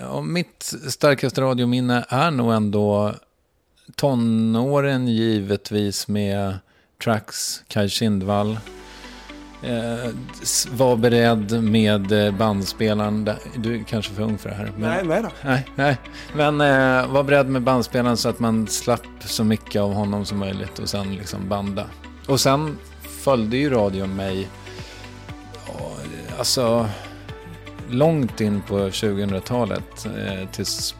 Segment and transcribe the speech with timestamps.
[0.00, 3.14] Ja, mitt starkaste radiominne är nog ändå
[3.96, 6.58] tonåren givetvis med
[7.04, 8.58] Trax, Kaj Kindvall.
[9.62, 10.10] Eh,
[10.70, 13.30] var beredd med eh, bandspelaren.
[13.56, 14.72] Du är kanske för ung för det här.
[14.76, 15.28] Men, nej, nej då.
[15.44, 15.96] Nej, nej.
[16.34, 20.38] Men eh, var beredd med bandspelaren så att man slapp så mycket av honom som
[20.38, 21.86] möjligt och sen liksom banda.
[22.28, 24.48] Och sen följde ju radion mig,
[26.38, 26.88] alltså
[27.92, 30.94] långt in på 2000-talet eh, tills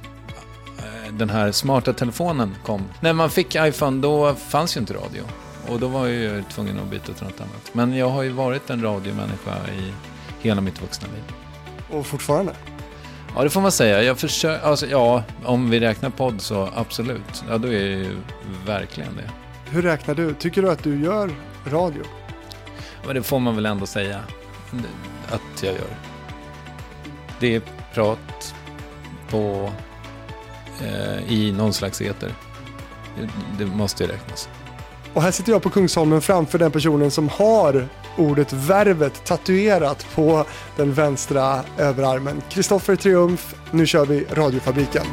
[0.79, 2.85] eh, den här smarta telefonen kom.
[3.01, 5.23] När man fick iPhone då fanns ju inte radio.
[5.69, 7.71] Och då var jag ju tvungen att byta till något annat.
[7.73, 9.93] Men jag har ju varit en radiomänniska i
[10.41, 11.35] hela mitt vuxna liv.
[11.99, 12.53] Och fortfarande?
[13.37, 14.03] Ja, det får man säga.
[14.03, 17.45] Jag försöker, alltså, ja, om vi räknar podd så absolut.
[17.49, 18.17] Ja, då är jag ju
[18.67, 19.31] verkligen det.
[19.71, 20.35] Hur räknar du?
[20.35, 21.31] Tycker du att du gör
[21.65, 22.03] radio?
[23.07, 24.21] Men det får man väl ändå säga
[25.29, 26.12] att jag gör.
[27.43, 27.63] Det är
[27.95, 28.55] prat
[29.31, 29.71] på,
[30.81, 32.35] eh, i någon slags eter.
[33.19, 34.49] Det, det måste ju räknas.
[35.15, 40.47] Och här sitter jag på Kungsholmen framför den personen som har ordet värvet tatuerat på
[40.77, 42.43] den vänstra överarmen.
[42.51, 45.05] Kristoffer Triumf, nu kör vi Radiofabriken.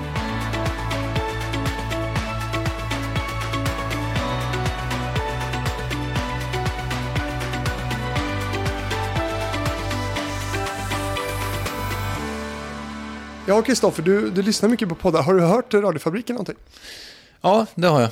[13.50, 15.24] Ja, Kristoffer, du, du lyssnar mycket på poddar.
[15.24, 16.56] Har du hört Radiofabriken någonting?
[17.42, 18.10] Ja, det har jag.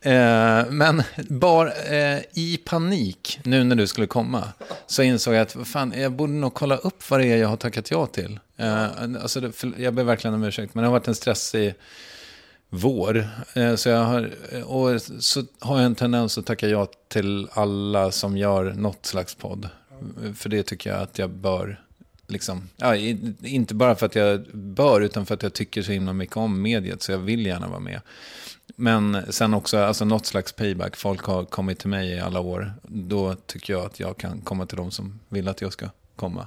[0.00, 4.48] Eh, men bara eh, i panik, nu när du skulle komma,
[4.86, 7.56] så insåg jag att fan, jag borde nog kolla upp vad det är jag har
[7.56, 8.40] tackat ja till.
[8.56, 8.84] Eh,
[9.22, 11.74] alltså, det, för, jag ber verkligen om ursäkt, men det har varit en stressig
[12.68, 13.28] vår.
[13.54, 14.30] Eh, så, jag har,
[14.64, 19.34] och så har jag en tendens att tacka ja till alla som gör något slags
[19.34, 19.68] podd.
[20.36, 21.85] För det tycker jag att jag bör
[22.28, 22.96] Liksom, ja,
[23.42, 26.62] inte bara för att jag bör, utan för att jag tycker så himla mycket om
[26.62, 28.00] mediet, så jag vill gärna vara med.
[28.76, 30.96] Men sen också, alltså något slags payback.
[30.96, 32.72] Folk har kommit till mig i alla år.
[32.88, 36.46] Då tycker jag att jag kan komma till de som vill att jag ska komma.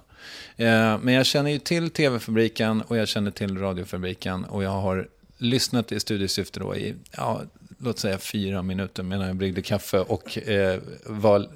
[0.58, 4.46] Eh, men jag känner ju till tv-fabriken och jag känner till radiofabriken.
[4.46, 7.42] Och jag har lyssnat i studiesyfte då i, ja,
[7.78, 10.00] låt säga fyra minuter medan jag bryggde kaffe.
[10.00, 11.48] Och eh, var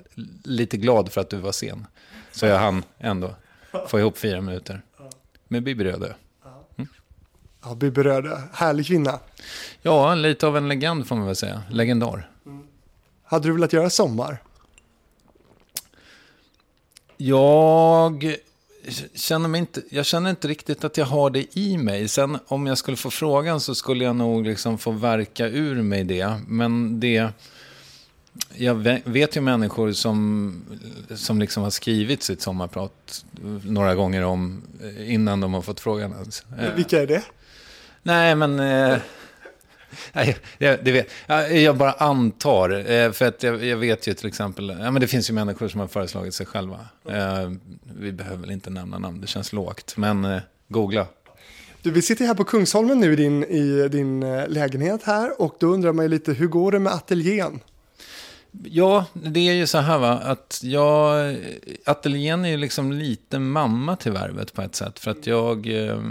[0.43, 1.87] lite glad för att du var sen.
[2.31, 3.35] Så jag hann ändå
[3.87, 4.81] få ihop fyra minuter.
[5.47, 6.13] Med Bibi Rödö.
[7.63, 9.19] Ja, Bibi Röde, härlig kvinna.
[9.81, 11.63] Ja, lite av en legend får man väl säga.
[11.69, 12.29] Legendar.
[12.45, 12.67] Mm.
[13.23, 14.41] Hade du velat göra sommar?
[17.17, 18.35] Jag
[19.15, 22.07] känner mig inte, jag känner inte riktigt att jag har det i mig.
[22.07, 26.03] Sen om jag skulle få frågan så skulle jag nog liksom få verka ur mig
[26.03, 26.41] det.
[26.47, 27.29] Men det,
[28.55, 30.61] jag vet ju människor som,
[31.15, 33.25] som liksom har skrivit sitt sommarprat
[33.63, 34.61] några gånger om
[34.99, 36.15] innan de har fått frågan.
[36.75, 37.23] Vilka är det?
[38.03, 38.59] Nej, men...
[38.59, 38.97] Eh,
[40.13, 41.07] nej, det, vet,
[41.51, 42.91] jag bara antar.
[42.91, 44.77] Eh, för att jag, jag, vet ju till exempel...
[44.79, 46.79] Ja, men det finns ju människor som har föreslagit sig själva.
[47.09, 47.51] Eh,
[47.99, 49.97] vi behöver väl inte nämna namn, det känns lågt.
[49.97, 51.07] Men eh, googla.
[51.81, 55.41] Du, vi sitter här på Kungsholmen nu i din, i din eh, lägenhet här.
[55.41, 57.59] Och då undrar man ju lite, hur går det med ateljén?
[58.63, 61.35] Ja, det är ju så här va, att jag,
[61.85, 64.99] ateljén är ju liksom lite mamma till värvet på ett sätt.
[64.99, 66.01] För att jag, eh,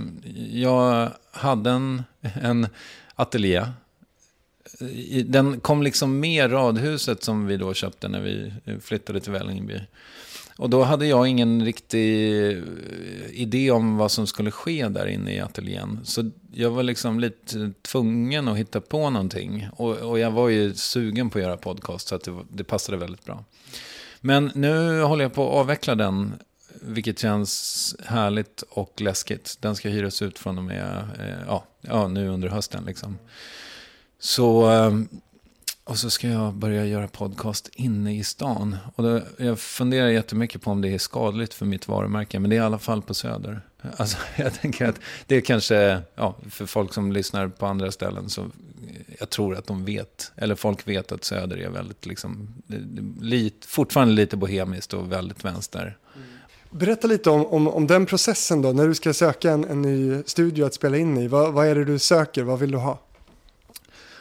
[0.51, 2.67] jag hade en, en
[3.15, 3.67] ateljé.
[5.25, 9.81] Den kom liksom med radhuset som vi då köpte när vi flyttade till Vällingby.
[10.63, 12.63] Och då hade jag ingen riktig eh,
[13.31, 16.01] idé om vad som skulle ske där inne i ateljén.
[16.05, 19.69] Så jag var liksom lite tvungen att hitta på någonting.
[19.77, 22.99] Och, och jag var ju sugen på att göra podcast så att det, det passade
[22.99, 23.45] väldigt bra.
[24.21, 26.35] Men nu håller jag på att avveckla den
[26.81, 29.57] vilket känns härligt och läskigt.
[29.61, 32.85] Den ska hyras ut från och med eh, ja, ja, nu under hösten.
[32.85, 33.19] Liksom.
[34.19, 34.93] Så eh,
[35.85, 38.77] och så ska jag börja göra podcast inne i stan.
[38.95, 42.39] Och då, jag funderar jättemycket på om det är skadligt för mitt varumärke.
[42.39, 43.61] Men det är i alla fall på Söder.
[43.97, 48.29] Alltså, jag tänker att det är kanske, ja, för folk som lyssnar på andra ställen.
[48.29, 48.51] Så
[49.19, 52.55] jag tror att de vet, eller folk vet att Söder är väldigt, liksom,
[53.21, 55.99] lit, fortfarande lite bohemiskt och väldigt vänster.
[56.71, 60.23] Berätta lite om, om, om, den processen då, när du ska söka en, en ny
[60.27, 61.29] studio att spela in i.
[61.29, 63.01] Vad, vad är det du söker, vad vill du ha?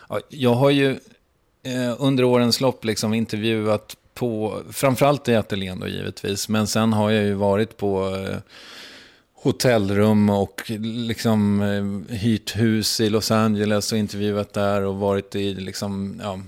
[0.09, 0.99] Ja, jag har ju
[1.63, 7.11] eh, under årens lopp liksom intervjuat på, framförallt i ateljén då givetvis, men sen har
[7.11, 8.37] jag ju varit på eh,
[9.43, 11.83] hotellrum och liksom eh,
[12.15, 16.39] hyrt hus i Los Angeles och intervjuat där och varit i liksom, ja,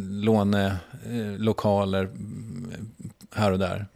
[0.00, 2.16] lånelokaler eh, eh,
[3.34, 3.86] här och där.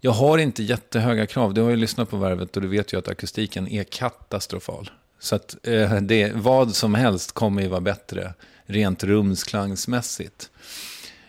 [0.00, 1.54] jag har inte jättehöga krav.
[1.54, 4.90] Du har ju lyssnat på Värvet och du vet ju att akustiken är katastrofal.
[5.18, 8.34] Så att eh, det, vad som helst kommer ju vara bättre
[8.72, 10.50] rent rumsklangsmässigt.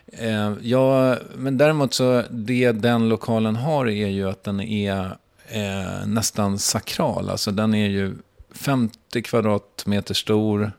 [0.05, 5.17] Eh, ja, men däremot så det den lokalen har är ju att den är
[5.47, 7.29] eh, nästan sakral.
[7.29, 8.15] Alltså den är ju
[8.51, 10.71] 50 kvadratmeter stor.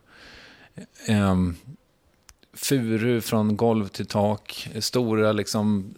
[1.07, 1.37] Eh,
[2.53, 4.69] furu från golv till tak.
[4.79, 5.95] Stora liksom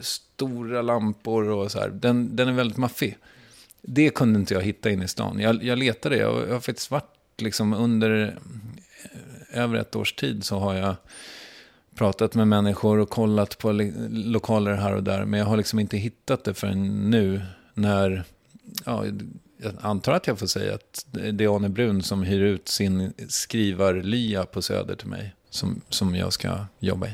[0.00, 1.88] stora lampor och så här.
[1.88, 3.18] Den, den är väldigt maffig.
[3.82, 5.40] Det kunde inte jag hitta in i stan.
[5.40, 8.38] Jag, jag letade, jag, jag har faktiskt varit liksom under
[9.52, 10.94] över ett års tid så har jag
[11.94, 13.72] pratat med människor och kollat på
[14.10, 15.24] lokaler här och där.
[15.24, 17.42] Men jag har liksom inte hittat det förrän nu
[17.74, 18.24] när,
[18.84, 19.04] ja,
[19.56, 23.12] jag antar att jag får säga att det är Arne Brun som hyr ut sin
[23.28, 25.34] skrivarlya på Söder till mig.
[25.50, 27.10] Som, som jag ska jobba i.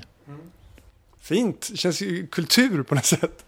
[1.21, 3.45] Fint, det känns ju kultur på något sätt.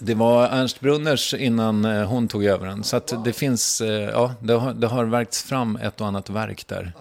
[0.00, 2.84] Det var Ernst Brunners innan eh, hon tog över den.
[2.84, 6.66] Så det finns, eh, ja, det har, det har verkts fram ett och annat verk
[6.66, 6.92] där.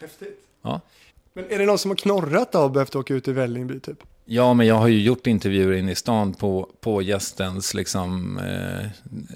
[0.00, 0.40] Häftigt.
[0.62, 0.80] Ja.
[1.32, 4.02] Men är det någon som har knorrat av behövt åka ut i Vällingby typ?
[4.24, 8.86] Ja, men jag har ju gjort intervjuer inne i stan på, på gästens liksom, eh,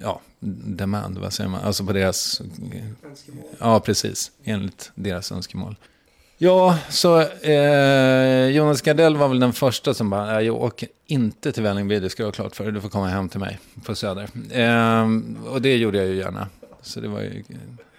[0.03, 1.61] ja, demand, vad säger man?
[1.61, 2.41] Alltså på deras...
[2.41, 3.45] Önskemål.
[3.59, 4.31] Ja, precis.
[4.45, 5.77] Enligt deras önskemål.
[6.39, 11.63] Ja, så eh, Jonas Gardell var väl den första som bara, jag åker inte till
[11.63, 13.95] Vällingby, det ska jag ha klart för dig, du får komma hem till mig på
[13.95, 14.29] Söder.
[14.51, 15.09] Eh,
[15.47, 16.49] och det gjorde jag ju gärna.
[16.83, 17.45] Så det var ju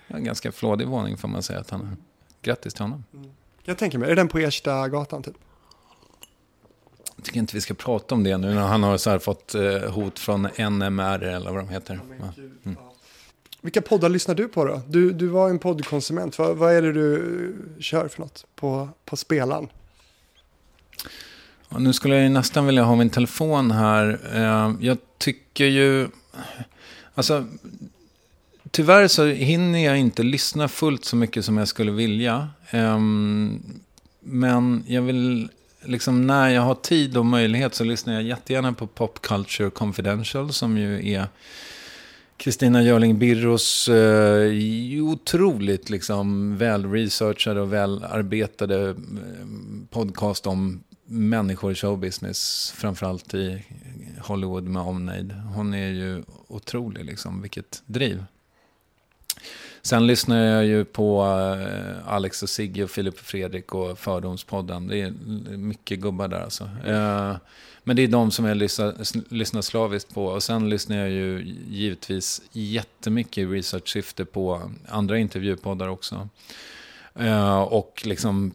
[0.08, 1.98] en ganska flådig våning får man säga att han
[2.44, 3.04] Grattis till honom.
[3.14, 3.30] Mm.
[3.64, 5.36] Jag tänker mig, är den på Erstagatan typ?
[7.16, 9.92] Jag tycker inte vi ska prata om det nu när han har så fått eh,
[9.92, 12.00] hot från NMR eller vad de heter.
[12.64, 12.78] Mm.
[13.62, 14.82] Vilka poddar lyssnar du på då?
[14.88, 16.38] Du, du var en poddkonsument.
[16.38, 19.68] Vad, vad är det du kör för något på, på spelaren?
[21.70, 24.20] Ja, nu skulle jag nästan vilja ha min telefon här.
[24.34, 26.08] Eh, jag tycker ju...
[27.16, 27.48] Alltså,
[28.74, 32.50] tyvärr så hinner jag inte lyssna fullt så mycket som jag skulle vilja.
[32.74, 33.64] Um,
[34.20, 35.50] men jag vill,
[35.84, 40.54] liksom när jag har tid och möjlighet så lyssnar jag jättegärna på Pop Culture Confidential
[40.54, 41.28] som ju är
[42.38, 44.52] Kristina Görling Birros eh,
[45.04, 48.96] otroligt liksom välresearchade och välarbetade eh,
[49.90, 53.66] podcast om människor i showbusiness, framförallt i
[54.20, 55.32] Hollywood med omnejd.
[55.56, 58.24] Hon är ju otrolig, liksom, vilket driv.
[59.86, 64.88] Sen lyssnar jag ju på eh, Alex och Sigge och Filip och Fredrik och Fördomspodden.
[64.88, 65.12] Det är
[65.58, 66.64] mycket gubbar där alltså.
[66.86, 67.36] Eh,
[67.84, 70.26] men det är de som jag lyssnar, lyssnar slaviskt på.
[70.26, 76.30] Och sen lyssnar jag ju givetvis jättemycket i research-syfte på andra intervjupoddar också.
[77.20, 78.54] Uh, och liksom,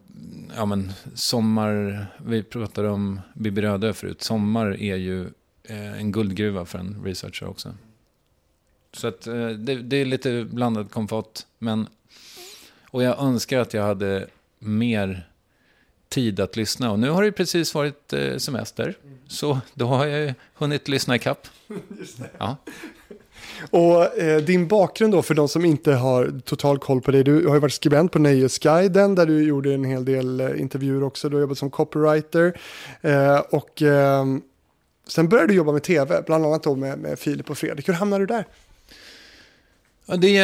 [0.55, 4.21] ja men sommar, vi pratade om Bibi Rödö förut.
[4.21, 5.21] Sommar är ju
[5.69, 7.73] uh, en guldgruva för en researcher också.
[8.93, 11.39] Så att, eh, det, det, är lite blandad komfort.
[11.57, 11.87] Men,
[12.83, 14.27] och jag önskar att jag hade
[14.59, 15.29] mer
[16.09, 16.91] tid att lyssna.
[16.91, 18.97] Och nu har det precis varit eh, semester.
[19.27, 21.47] Så då har jag hunnit lyssna i kapp.
[22.37, 22.57] Ja.
[23.69, 27.23] Och eh, din bakgrund då, för de som inte har total koll på dig.
[27.23, 31.03] Du har ju varit skribent på Nöjesguiden där du gjorde en hel del eh, intervjuer
[31.03, 31.29] också.
[31.29, 32.59] Du har jobbat som copywriter.
[33.01, 34.25] Eh, och eh,
[35.07, 37.87] sen började du jobba med tv, bland annat då med, med Filip och Fredrik.
[37.87, 38.45] Hur hamnade du där?
[40.17, 40.37] Det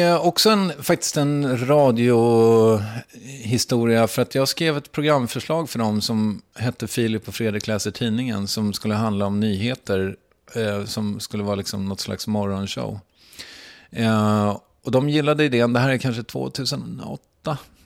[0.00, 4.08] är också en, faktiskt en radiohistoria.
[4.08, 8.48] För att jag skrev ett programförslag för dem som hette Filip och Fredrik läser tidningen.
[8.48, 10.16] Som skulle handla om nyheter.
[10.54, 13.00] Eh, som skulle vara liksom något slags morgonshow.
[13.90, 15.72] Eh, och de gillade idén.
[15.72, 17.22] Det här är kanske 2008.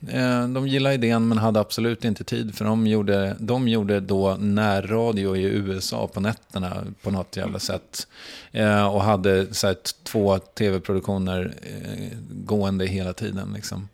[0.07, 4.35] Eh, de gillade idén men hade absolut inte tid för de gjorde, de gjorde då
[4.39, 8.07] närradio i USA på nätterna på något jävla sätt.
[8.51, 13.53] Eh, och hade så här, två tv-produktioner eh, gående hela tiden.
[13.55, 13.87] Liksom.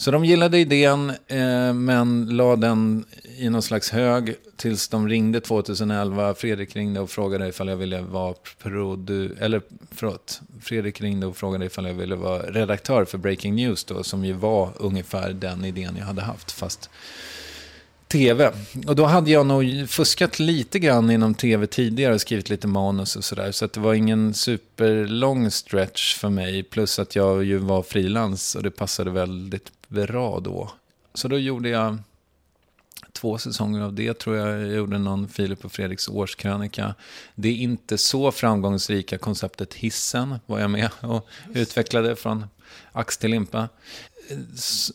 [0.00, 3.04] Så de gillade idén eh, men la den
[3.38, 6.34] i någon slags hög tills de ringde 2011.
[6.34, 9.36] Fredrik ringde och frågade ifall jag ville vara produ...
[9.40, 10.40] Eller förlåt.
[10.62, 14.02] Fredrik ringde och frågade ifall jag ville vara redaktör för Breaking News då.
[14.02, 16.52] Som ju var ungefär den idén jag hade haft.
[16.52, 16.90] Fast
[18.08, 18.52] tv.
[18.86, 23.16] Och då hade jag nog fuskat lite grann inom tv tidigare och skrivit lite manus
[23.16, 23.52] och sådär.
[23.52, 26.62] Så att det var ingen superlång stretch för mig.
[26.62, 30.70] Plus att jag ju var frilans och det passade väldigt bra då.
[31.14, 31.98] Så då gjorde jag
[33.12, 34.60] två säsonger av det tror jag.
[34.60, 36.94] Jag gjorde någon Filip och Fredriks årskrönika.
[37.34, 42.46] Det är inte så framgångsrika konceptet Hissen var jag med och utvecklade från
[42.92, 43.68] ax till limpa.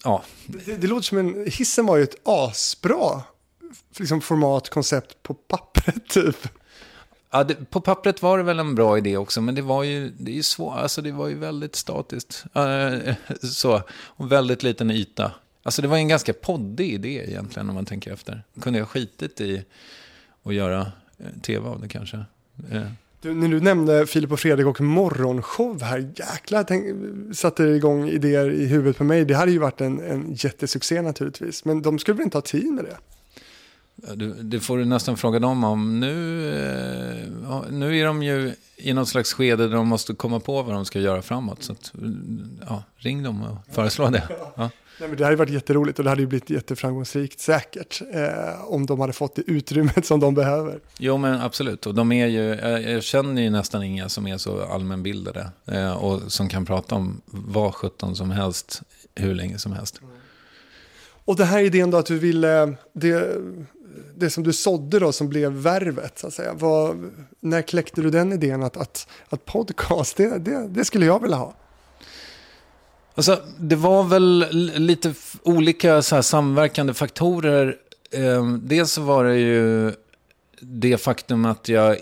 [0.04, 0.24] Ja.
[0.46, 3.22] Det, det låter som en, Hissen var ju ett asbra
[3.98, 6.48] liksom format, koncept på pappret typ.
[7.36, 10.12] Ja, det, på pappret var det väl en bra idé också, men det var ju,
[10.18, 12.46] det är ju svårt, alltså det var ju väldigt statiskt.
[12.58, 15.32] Uh, så, och väldigt liten yta.
[15.64, 18.44] Alltså det var en ganska poddig idé egentligen om man tänker efter.
[18.62, 19.64] Kunde jag skitit i
[20.44, 22.18] att göra eh, tv av det kanske.
[22.74, 22.82] Uh.
[23.22, 26.86] Du, när du nämnde Filip och Fredrik och morgonshow här, jäklar, tänk,
[27.36, 29.26] satte det igång idéer i huvudet på mig.
[29.26, 32.74] Det hade ju varit en, en jättesuccé naturligtvis, men de skulle väl inte ha tid
[32.74, 32.98] med det?
[34.14, 36.00] Du, det får du nästan fråga dem om.
[36.00, 40.62] Nu, eh, nu är de ju i något slags skede där de måste komma på
[40.62, 41.64] vad de ska göra framåt.
[41.64, 41.94] Så att,
[42.68, 44.24] ja, ring dem och föreslå det.
[44.56, 44.70] Ja.
[45.00, 48.86] Nej, men det hade varit jätteroligt och det hade ju blivit jätteframgångsrikt säkert eh, om
[48.86, 50.80] de hade fått det utrymmet som de behöver.
[50.98, 54.38] Jo men absolut, och de är ju, jag, jag känner ju nästan inga som är
[54.38, 58.82] så allmänbildade eh, och som kan prata om vad sjutton som helst
[59.16, 60.02] hur länge som helst.
[60.02, 60.16] Mm.
[61.26, 63.38] Och det här idén då att du ville, det,
[64.16, 66.54] det som du sådde då som blev värvet, så att säga.
[66.54, 67.10] Var,
[67.40, 71.38] när kläckte du den idén att, att, att podcast, det, det, det skulle jag vilja
[71.38, 71.56] ha?
[73.16, 77.78] Alltså, det var väl lite olika så här, samverkande faktorer.
[78.12, 79.94] Eh, dels så var det ju
[80.60, 81.98] det faktum att jag,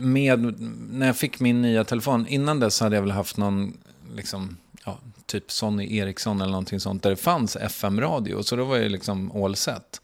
[0.00, 0.54] med,
[0.90, 3.76] när jag fick min nya telefon, innan dess hade jag väl haft någon,
[4.14, 8.42] liksom, ja, typ Sony Ericsson eller någonting sånt, där det fanns FM-radio.
[8.42, 10.00] Så då var jag liksom all set.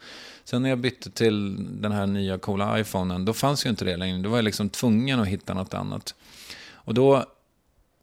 [0.49, 3.97] Sen när jag bytte till den här nya coola iPhonen, då fanns ju inte det
[3.97, 4.19] längre.
[4.19, 6.15] Då var jag liksom tvungen att hitta något annat.
[6.71, 7.25] Och då,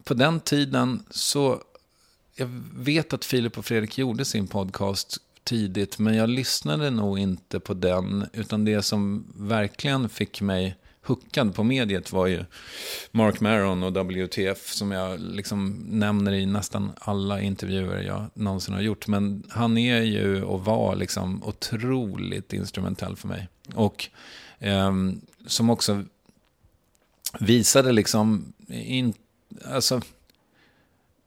[0.04, 1.62] på den tiden så,
[2.36, 7.60] jag vet att Filip och Fredrik gjorde sin podcast tidigt, men jag lyssnade nog inte
[7.60, 10.76] på den, utan det som verkligen fick mig
[11.06, 12.46] hookad på mediet var ju
[13.12, 18.82] Mark Maron och WTF som jag liksom nämner i nästan alla intervjuer jag någonsin har
[18.82, 19.08] gjort.
[19.08, 23.48] Men han är ju och var liksom otroligt instrumentell för mig.
[23.74, 24.10] Och
[24.60, 24.94] eh,
[25.46, 26.04] som också
[27.40, 29.14] visade liksom, in,
[29.66, 30.02] alltså,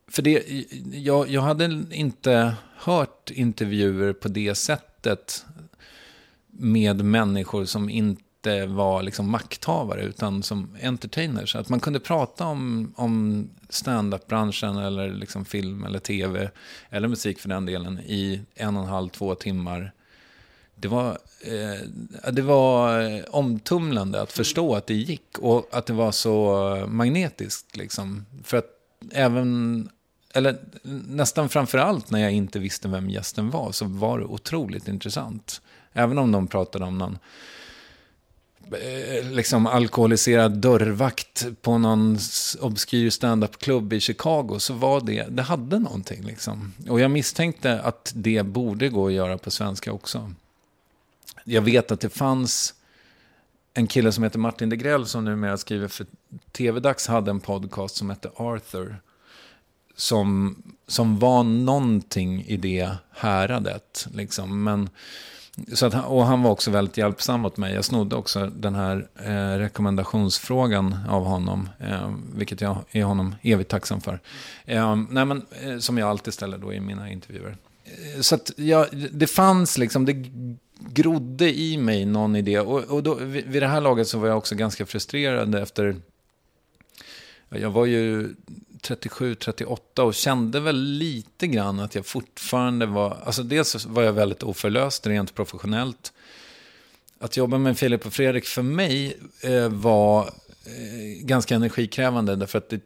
[0.09, 5.45] för det, jag, jag hade inte hört intervjuer på det sättet
[6.47, 11.57] med människor som inte inte var liksom makthavare utan som entertainers.
[11.57, 16.51] Att man kunde prata om, om stand-up-branschen eller liksom film eller tv
[16.91, 19.93] eller musik för den delen i en och en halv, två timmar.
[20.75, 26.13] Det var, eh, det var omtumlande att förstå att det gick och att det var
[26.13, 27.77] så magnetiskt.
[27.77, 28.27] Liksom.
[28.45, 28.71] För att
[29.13, 29.89] även,
[30.35, 30.59] eller
[31.09, 35.61] nästan framför allt när jag inte visste vem gästen var så var det otroligt intressant.
[35.93, 37.19] Även om de pratade om någon
[38.73, 42.19] Eh, liksom alkoholiserad dörrvakt på någon
[42.61, 46.73] obskyr standup-klubb i Chicago så var det, det hade någonting liksom.
[46.89, 50.33] Och jag misstänkte att det borde gå att göra på svenska också.
[51.45, 52.75] Jag vet att det fanns
[53.75, 56.07] en kille som heter Martin Degrell som numera skriver för
[56.53, 58.97] TV-dags hade en podcast som hette Arthur.
[59.97, 60.57] Som,
[60.87, 64.07] som var någonting i det häradet.
[64.15, 64.65] Liksom.
[64.65, 64.91] Men
[65.73, 67.75] så att, och han var också väldigt hjälpsam mot mig.
[67.75, 71.69] Jag snodde också den här eh, rekommendationsfrågan av honom.
[71.79, 74.21] Eh, vilket jag är honom evigt tacksam för.
[74.65, 77.57] Eh, nej, men, eh, som jag alltid ställer då i mina intervjuer.
[77.85, 80.27] Eh, så att ja, det fanns liksom, det
[80.91, 82.61] grodde i mig någon idé.
[82.61, 85.97] Och, och då, vid, vid det här laget så var jag också ganska frustrerad efter...
[87.51, 88.35] Jag var ju
[88.81, 94.13] 37, 38 och kände väl lite grann att jag fortfarande var, alltså dels var jag
[94.13, 96.13] väldigt oförlöst rent professionellt.
[97.19, 100.27] Att jobba med Filip och Fredrik för mig eh, var
[100.65, 102.81] eh, ganska energikrävande därför att det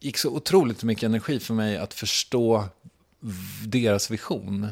[0.00, 2.64] gick så otroligt mycket energi för mig att förstå
[3.66, 4.68] deras vision.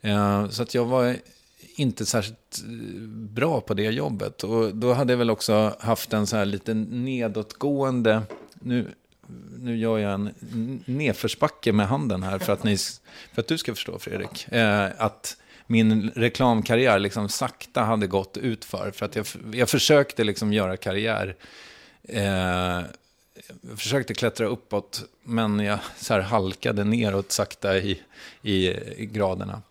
[0.00, 1.16] Eh, så att jag var
[1.74, 4.44] inte särskilt eh, bra på det jobbet.
[4.44, 8.22] Och då hade jag väl också haft en så här lite nedåtgående,
[8.54, 8.88] nu
[9.58, 10.34] nu gör jag en
[10.84, 12.76] nedförsbacke med handen här för att, ni,
[13.32, 14.48] för att du ska förstå Fredrik.
[14.52, 18.90] Eh, att min reklamkarriär liksom sakta hade gått ut för.
[18.90, 21.36] För att jag, jag försökte liksom göra karriär.
[22.02, 22.82] Eh,
[23.60, 28.02] jag försökte klättra uppåt, men jag så här halkade neråt sakta i,
[28.42, 29.62] i, i graderna.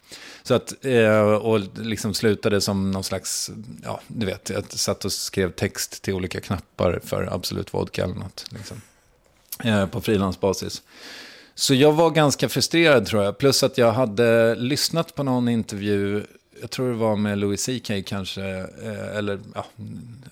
[0.43, 3.51] Så att, eh, och liksom slutade som någon slags,
[3.83, 8.15] ja, du vet, jag satt och skrev text till olika knappar för Absolut Vodka eller
[8.15, 8.45] något.
[8.51, 8.81] Liksom.
[9.63, 10.81] Eh, på frilansbasis.
[11.55, 13.37] Så jag var ganska frustrerad tror jag.
[13.37, 16.23] Plus att jag hade lyssnat på någon intervju,
[16.61, 18.43] jag tror det var med Louis CK kanske,
[18.83, 19.65] eh, eller ja,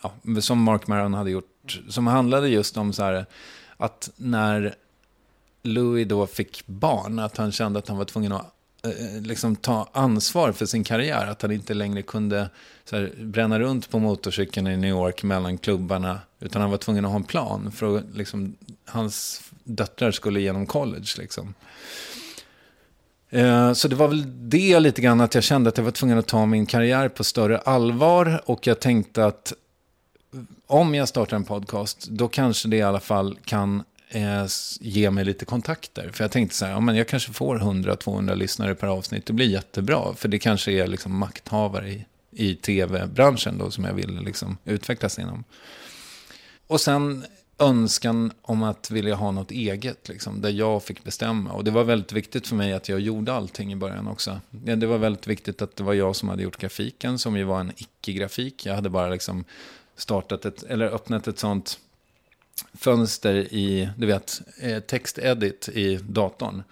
[0.02, 3.26] ja, som Mark Maron hade gjort, som handlade just om så här,
[3.78, 4.76] att när
[5.64, 8.54] Louis då fick barn, att han kände att han var tvungen att
[8.84, 11.28] eh, liksom ta ansvar för sin karriär.
[11.28, 12.50] Att han inte längre kunde
[12.86, 16.20] så här, bränna runt på motorcykeln i New York mellan klubbarna.
[16.40, 18.56] Utan han var tvungen att ha en plan för att liksom,
[18.88, 21.08] hans döttrar skulle genom college.
[21.18, 21.54] Liksom.
[23.30, 26.18] Eh, så det var väl det lite grann att jag kände att jag var tvungen
[26.18, 28.42] att ta min karriär på större allvar.
[28.46, 29.54] Och jag tänkte att
[30.68, 34.46] om jag startar en podcast, då kanske det i alla fall kan eh,
[34.80, 36.10] ge mig lite kontakter.
[36.14, 39.26] För jag tänkte så här, ja, men jag kanske får 100-200 lyssnare per avsnitt.
[39.26, 40.14] Det blir jättebra.
[40.16, 45.20] För det kanske är liksom makthavare i, i tv-branschen då som jag vill liksom utvecklas
[45.20, 45.44] inom.
[46.68, 47.26] Och sen
[47.60, 51.52] önskan om att vilja ha något eget, liksom, där jag fick bestämma.
[51.52, 54.42] Och det var väldigt viktigt för mig att jag gjorde allting i början också.
[54.50, 57.60] Det var väldigt viktigt att det var jag som hade gjort grafiken, som ju var
[57.60, 58.66] en icke-grafik.
[58.66, 59.44] Jag hade bara liksom
[59.96, 61.80] startat ett, eller öppnat ett sånt
[62.74, 66.64] fönster i, du vet, eh, textedit i datorn.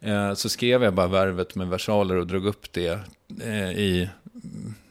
[0.00, 3.00] Eh, så skrev jag bara värvet med versaler och drog upp det
[3.42, 4.08] eh, i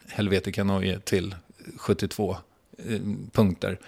[0.08, 1.34] Helvete Kanoje till
[1.76, 2.36] 72
[3.32, 3.78] punkter.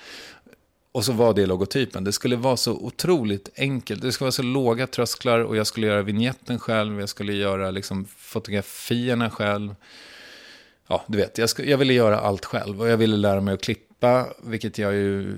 [0.96, 2.04] Och så var det logotypen.
[2.04, 4.02] Det skulle vara så otroligt enkelt.
[4.02, 7.00] Det skulle vara så låga trösklar och jag skulle göra vignetten själv.
[7.00, 9.74] Jag skulle göra liksom fotografierna själv.
[10.88, 12.80] Ja, du vet, jag, skulle, jag ville göra allt själv.
[12.80, 15.36] Och jag ville lära mig att klippa, vilket jag ju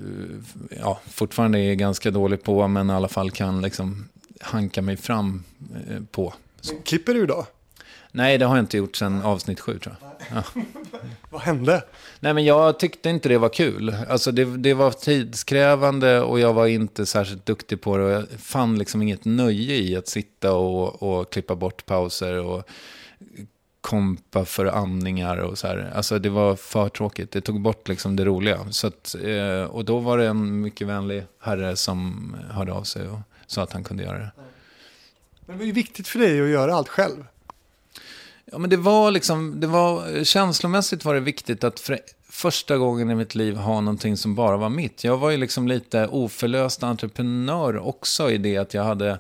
[0.81, 2.69] ja, fortfarande är ganska dålig på.
[2.69, 4.09] Men i alla fall kan liksom
[4.41, 5.45] hanka mig fram
[5.89, 6.35] eh, på.
[6.61, 6.75] Så.
[6.85, 7.47] Klipper du idag?
[8.19, 10.43] Nej, det har jag inte gjort sedan avsnitt sju tror jag.
[11.31, 11.83] Vad hände?
[12.21, 13.97] Nej, men jag tyckte inte det var kul.
[14.09, 18.05] Alltså det, det var tidskrävande och jag var inte särskilt duktig på det.
[18.05, 22.69] Och jag fann liksom inget nöje i att sitta och, och klippa bort pauser och
[23.81, 25.93] kompa för andningar och så här.
[25.95, 27.31] Alltså det var för tråkigt.
[27.31, 28.59] Det tog bort liksom det roliga.
[28.71, 33.09] Så att, eh, och då var det en mycket vänlig herre som hörde av sig
[33.09, 34.31] och sa att han kunde göra det.
[35.47, 37.25] Men det var ju viktigt för dig att göra allt själv.
[38.53, 41.99] Ja, men det var liksom, det var, känslomässigt var det viktigt att för
[42.31, 45.05] första gången i mitt liv ha någonting som bara var mitt.
[45.05, 49.19] Jag var ju liksom lite oförlöst entreprenör också i det att jag hade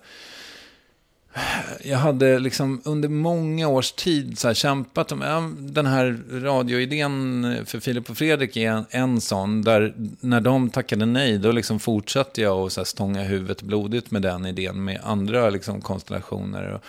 [1.84, 7.66] jag hade liksom under många års tid så här kämpat om ja, den här radioidén
[7.66, 9.62] för Filip och Fredrik är en, en sån.
[9.62, 14.10] Där när de tackade nej, då liksom fortsatte jag att så här stånga huvudet blodigt
[14.10, 16.72] med den idén med andra liksom konstellationer.
[16.72, 16.82] Och,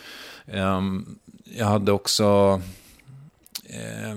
[0.58, 1.20] um,
[1.58, 2.62] jag hade också
[3.64, 4.12] eh,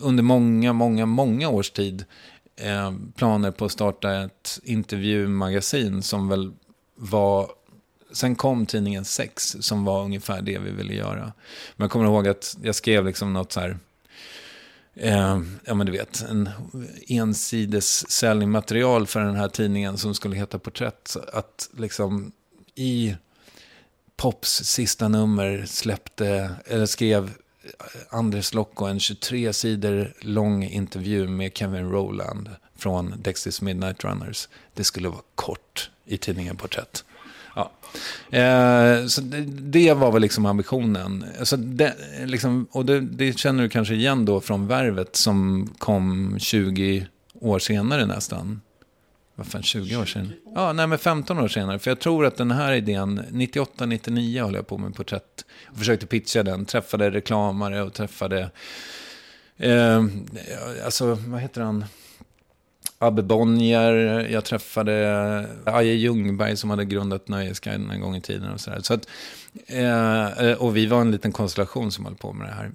[0.00, 2.04] under många, många, många års tid
[2.56, 6.52] eh, planer på att starta ett intervjumagasin som väl
[6.96, 7.50] var
[8.12, 11.32] Sen kom tidningen Sex som var ungefär det vi ville göra.
[11.76, 13.78] Men jag kommer ihåg att jag skrev liksom något så här,
[14.94, 16.50] eh, ja men du vet, en
[17.08, 21.16] ensides säljmaterial för den här tidningen som skulle heta Porträtt.
[21.32, 22.32] Att liksom
[22.74, 23.16] i
[24.16, 27.30] Pops sista nummer släppte, eller skrev
[28.10, 34.48] Anders Lokko en 23 sidor lång intervju med Kevin Rowland från Dexys Midnight Runners.
[34.74, 37.04] Det skulle vara kort i tidningen Porträtt.
[37.54, 37.70] Ja.
[38.38, 41.24] Eh, så det, det var väl liksom ambitionen.
[41.38, 46.36] Alltså det, liksom, och det, det känner du kanske igen då från Värvet som kom
[46.38, 47.06] 20
[47.40, 48.60] år senare nästan.
[49.34, 50.32] Vad fan, 20 år sedan?
[50.54, 51.78] Ja, nej men 15 år senare.
[51.78, 55.44] För jag tror att den här idén, 98-99 höll jag på med porträtt.
[55.70, 58.50] Och försökte pitcha den, träffade reklamare och träffade,
[59.56, 60.04] eh,
[60.84, 61.84] alltså vad heter han?
[62.98, 63.92] Abbe Bonnier,
[64.30, 68.52] jag träffade Aje Ljungberg som hade grundat Nöjesguiden en gång i tiden.
[68.52, 68.80] Och, så där.
[68.80, 69.08] Så att,
[69.66, 72.72] eh, och vi var en liten konstellation som höll på med det här.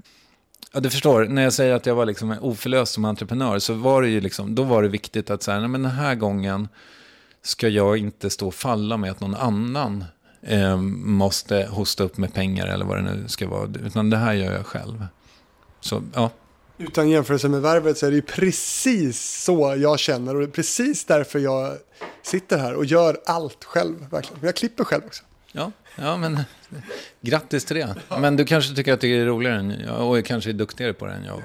[0.72, 4.02] Ja, du förstår, när jag säger att jag var liksom oförlöst som entreprenör så var
[4.02, 6.68] det ju liksom, då var det viktigt att säga, nej men den här gången
[7.42, 10.06] ska jag inte stå och falla med att någon annan
[10.42, 13.70] eh, måste hosta upp med pengar eller vad det nu ska vara.
[13.86, 15.06] Utan det här gör jag själv.
[15.80, 16.30] Så, ja.
[16.78, 20.52] Utan jämförelse med värvet så är det ju precis så jag känner och det är
[20.52, 21.78] precis därför jag
[22.22, 24.10] sitter här och gör allt själv.
[24.12, 24.46] Verkligen.
[24.46, 25.24] Jag klipper själv också.
[25.52, 25.72] Ja,
[26.02, 26.40] ja men
[27.22, 27.96] grattis till det.
[28.22, 31.06] Men du kanske tycker att det är roligare än jag och kanske är duktigare på
[31.06, 31.44] det än jag.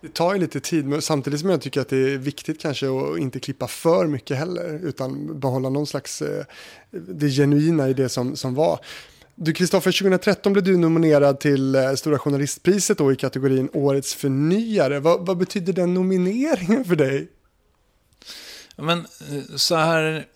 [0.00, 2.86] Det tar ju lite tid, men samtidigt som jag tycker att det är viktigt kanske
[2.86, 6.44] att inte klippa för mycket heller, utan behålla någon slags, eh,
[6.90, 8.80] det genuina i det som, som var.
[9.34, 15.00] Du Kristoffer, 2013 blev du nominerad till eh, Stora Journalistpriset då i kategorin Årets förnyare.
[15.00, 17.28] Vad, vad betyder den nomineringen för dig?
[18.76, 20.26] Ja, Men eh, så här,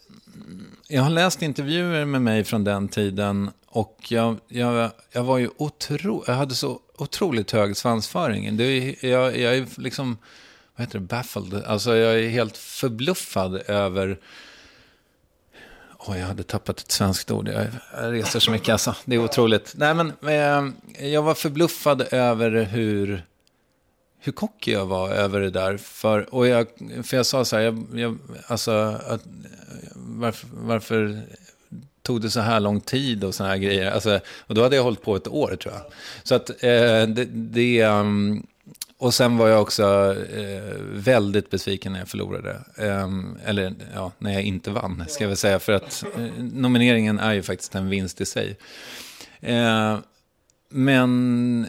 [0.91, 5.51] jag har läst intervjuer med mig från den tiden och jag, jag, jag var ju
[5.57, 8.57] otro, jag hade så otroligt hög svansföring.
[8.57, 10.19] Det jag, jag är liksom,
[10.77, 11.65] vad heter det, baffled.
[11.65, 14.19] Alltså jag är helt förbluffad över
[16.07, 17.49] Oh, jag hade tappat ett svenskt ord.
[17.49, 18.95] Jag, jag reser så mycket alltså.
[19.05, 19.75] Det är otroligt.
[19.77, 23.25] Nej, men eh, jag var förbluffad över hur,
[24.21, 25.77] hur kockig jag var över det där.
[25.77, 26.67] För, och jag,
[27.03, 28.71] för jag sa så här, jag, jag, alltså,
[29.07, 29.23] att,
[29.95, 31.23] varför, varför
[32.03, 33.91] tog det så här lång tid och såna här grejer?
[33.91, 35.83] Alltså, och då hade jag hållit på ett år tror jag.
[36.23, 37.25] Så att eh, det...
[37.31, 38.47] det um,
[39.01, 42.61] och sen var jag också eh, väldigt besviken när jag förlorade.
[42.77, 43.09] Eh,
[43.45, 45.59] eller ja, när jag inte vann, ska jag väl säga.
[45.59, 48.57] För att eh, nomineringen är ju faktiskt en vinst i sig.
[49.41, 49.99] Eh,
[50.69, 51.67] men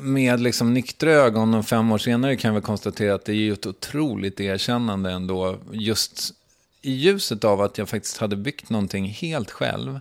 [0.00, 3.66] med liksom nyktra ögon och fem år senare kan vi konstatera att det är ett
[3.66, 5.58] otroligt erkännande ändå.
[5.72, 6.34] Just
[6.82, 10.00] i ljuset av att jag faktiskt hade byggt någonting helt själv.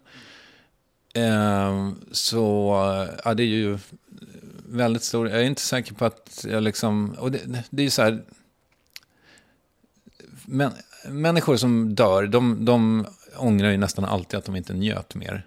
[1.13, 2.73] Eh, så
[3.23, 3.77] ja, det är ju
[4.69, 5.29] väldigt stor.
[5.29, 7.15] Jag är inte säker på att jag liksom...
[7.19, 8.23] Och det, det är ju så här...
[10.45, 10.71] Men,
[11.07, 13.05] människor som dör, de, de
[13.37, 15.45] ångrar ju nästan alltid att de inte njöt mer.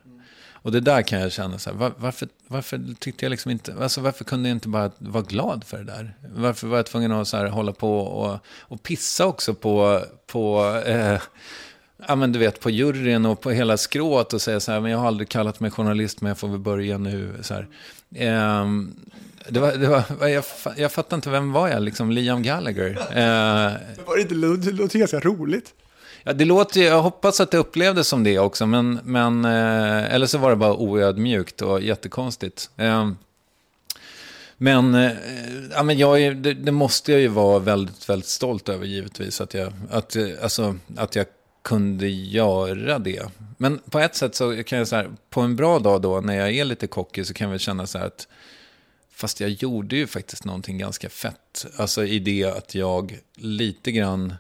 [0.69, 3.75] Och det där kan jag känna så här, var, varför, varför tyckte jag liksom inte,
[3.81, 6.15] alltså varför kunde jag inte bara vara glad för det där?
[6.35, 10.75] Varför var jag tvungen att så här, hålla på och, och pissa också på, på
[10.87, 11.21] eh,
[12.07, 14.91] ja men du vet, på juryn och på hela skrået och säga så här, men
[14.91, 17.35] jag har aldrig kallat mig journalist, men jag får väl börja nu.
[17.41, 17.67] Så här.
[18.63, 18.97] Um,
[19.49, 20.45] det var, det var, jag,
[20.77, 21.83] jag fattar inte, vem var jag?
[21.83, 22.91] Liksom Liam Gallagher?
[22.91, 24.35] Uh, var det, inte,
[24.71, 25.75] det låter ganska roligt.
[26.29, 30.27] Ja, det låter, jag hoppas att det upplevdes som det också, men, men eh, eller
[30.27, 32.71] så var det bara oödmjukt och jättekonstigt.
[32.77, 33.11] Eh,
[34.57, 35.13] men, eh,
[35.73, 39.41] ja, men jag, det, det, måste jag ju vara väldigt, väldigt stolt över givetvis.
[39.41, 41.27] Att jag, att, eh, alltså, att jag
[41.63, 43.23] kunde göra det.
[43.57, 46.51] Men på ett sätt så kan jag säga, på en bra dag då, när jag
[46.51, 48.29] är lite kockig, så kan jag väl känna så här att,
[49.13, 51.67] fast jag gjorde ju faktiskt någonting ganska fett.
[51.77, 54.35] Alltså i det att jag lite grann,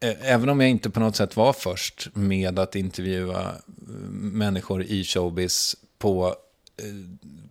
[0.00, 4.82] Eh, även om jag inte på något sätt var först med att intervjua eh, människor
[4.82, 6.26] i showbiz på,
[6.76, 6.84] eh,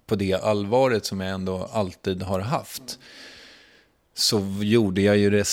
[0.06, 3.00] på det allvaret som jag ändå alltid har haft,
[4.14, 5.46] så gjorde jag ju det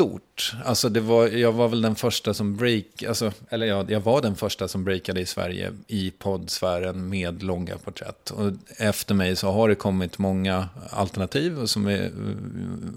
[0.00, 0.54] stort.
[0.64, 4.22] Alltså det var, jag var väl den första som break, alltså, eller jag, jag var
[4.22, 8.30] den första som breakade i Sverige i poddsfären med långa porträtt.
[8.30, 12.10] Och efter mig så har det kommit många alternativ som är eh,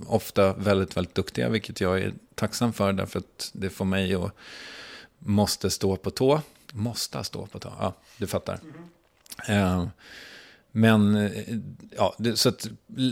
[0.07, 4.31] ofta väldigt, väldigt duktiga, vilket jag är tacksam för därför att det får mig att
[5.19, 6.41] måste stå på tå.
[6.71, 8.59] Måste stå på tå, ja, du fattar.
[9.47, 9.63] Mm.
[9.63, 9.87] Uh,
[10.71, 11.31] men, eh,
[11.97, 12.67] ja, så att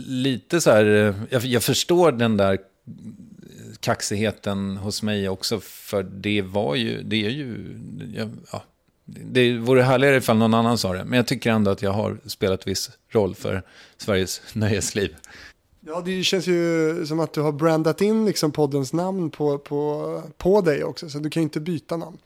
[0.06, 2.58] lite så här, jag, jag förstår den där
[3.82, 5.60] kaxigheten hos mig också.
[5.60, 7.78] För det var ju, det är ju,
[8.50, 8.62] ja,
[9.04, 11.04] det vore härligare ifall någon annan sa det.
[11.04, 13.62] Men jag tycker ändå att jag har spelat viss roll för
[13.96, 15.16] Sveriges nöjesliv.
[15.86, 20.22] Ja, det känns ju som att du har brandat in liksom poddens namn på, på,
[20.36, 22.18] på dig också, så du kan ju inte byta namn.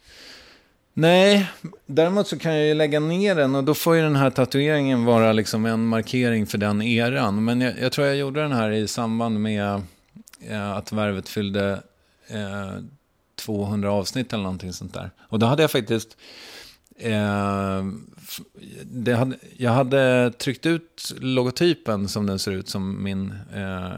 [0.94, 1.50] Nej,
[1.86, 5.04] däremot så kan jag ju lägga ner den och då får ju den här tatueringen
[5.04, 7.44] vara liksom en markering för den eran.
[7.44, 9.82] Men jag, jag tror jag gjorde den här i samband med
[10.48, 11.82] Eh, att Värvet fyllde
[12.28, 12.76] eh,
[13.36, 15.10] 200 avsnitt eller någonting sånt där.
[15.18, 16.16] Och då hade jag faktiskt...
[16.98, 17.84] Eh,
[19.16, 23.92] hade, jag hade tryckt ut logotypen som den ser ut, som min eh,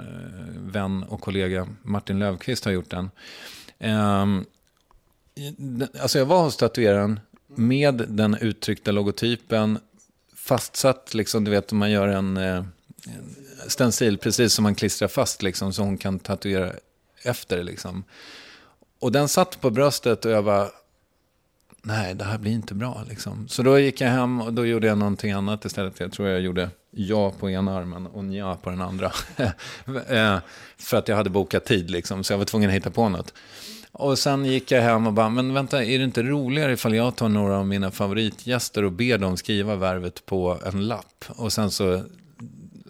[0.56, 3.10] vän och kollega Martin Lövqvist har gjort den.
[3.78, 4.26] Eh,
[6.00, 9.78] alltså jag var hos tatueraren med den uttryckta logotypen,
[10.34, 12.64] fastsatt, liksom, du vet om man gör en, eh,
[13.06, 13.36] en
[13.68, 16.72] stencil, precis som man klistrar fast liksom, så hon kan tatuera
[17.22, 17.62] efter.
[17.62, 18.04] Liksom.
[19.00, 20.70] Och den satt på bröstet och jag var
[21.82, 23.04] nej, det här blir inte bra.
[23.08, 23.48] Liksom.
[23.48, 26.00] Så då gick jag hem och då gjorde jag någonting annat istället.
[26.00, 29.12] Jag tror jag gjorde ja på ena armen och nja på den andra.
[30.08, 30.38] Eh,
[30.78, 33.34] för att jag hade bokat tid, liksom, så jag var tvungen att hitta på något.
[33.92, 37.16] Och sen gick jag hem och bara, men vänta, är det inte roligare ifall jag
[37.16, 41.24] tar några av mina favoritgäster och ber dem skriva värvet på en lapp?
[41.28, 42.02] Och sen så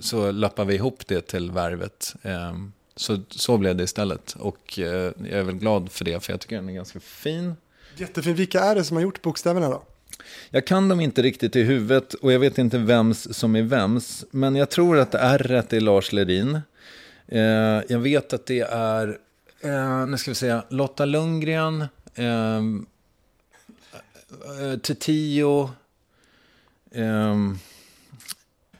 [0.01, 2.15] så lappar vi ihop det till värvet.
[2.23, 4.37] Ehm, så, så blev det istället.
[4.39, 7.55] Och eh, jag är väl glad för det, för jag tycker den är ganska fin.
[7.97, 8.35] Jättefin.
[8.35, 9.83] Vilka är det som har gjort bokstäverna då?
[10.51, 14.25] Jag kan dem inte riktigt i huvudet och jag vet inte vems som är vems.
[14.31, 16.61] Men jag tror att R är Lars Ledin.
[17.27, 17.41] Eh,
[17.89, 19.19] jag vet att det är,
[19.61, 21.85] eh, nu ska vi se, Lotta Lundgren,
[22.15, 22.87] ehm,
[24.99, 25.71] Tio,
[26.93, 27.59] ehm,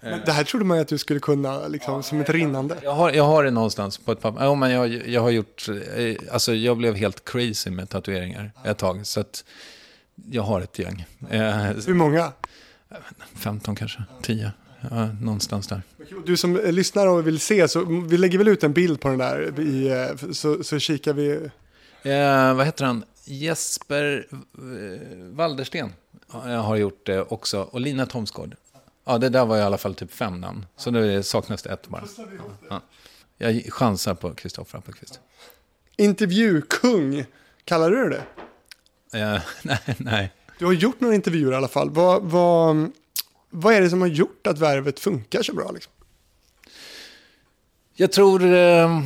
[0.01, 2.77] men det här trodde man ju att du skulle kunna, liksom, ja, som ett rinnande.
[2.83, 4.45] Jag har, jag har det någonstans på ett papper.
[4.45, 8.79] Ja, men jag, jag har gjort, eh, alltså jag blev helt crazy med tatueringar ett
[8.79, 9.07] tag.
[9.07, 9.45] Så att
[10.31, 11.07] jag har ett gäng.
[11.31, 11.57] Eh,
[11.87, 12.33] Hur många?
[13.35, 14.53] 15 kanske, 10.
[14.91, 15.83] Ja, någonstans där.
[16.27, 19.19] Du som lyssnar och vill se, så vi lägger väl ut en bild på den
[19.19, 21.31] där, i, eh, så, så kikar vi.
[22.03, 23.05] Eh, vad heter han?
[23.25, 24.39] Jesper eh,
[25.33, 25.93] Waldersten
[26.63, 27.61] har gjort det också.
[27.63, 28.57] Och Lina Thomsgård.
[29.09, 30.67] Ja, det där var i alla fall typ fem namn.
[30.77, 32.05] Så nu saknas det ett bara.
[32.69, 32.81] Ja.
[33.37, 35.21] Jag chansar på Kristoffer Appelqvist.
[35.97, 37.25] Intervjukung,
[37.65, 38.23] kallar du det
[39.19, 40.33] eh, nej, nej.
[40.59, 41.91] Du har gjort några intervjuer i alla fall.
[41.91, 42.93] Vad, vad,
[43.51, 45.71] vad är det som har gjort att värvet funkar så bra?
[45.71, 45.93] Liksom?
[47.95, 49.01] Jag tror eh,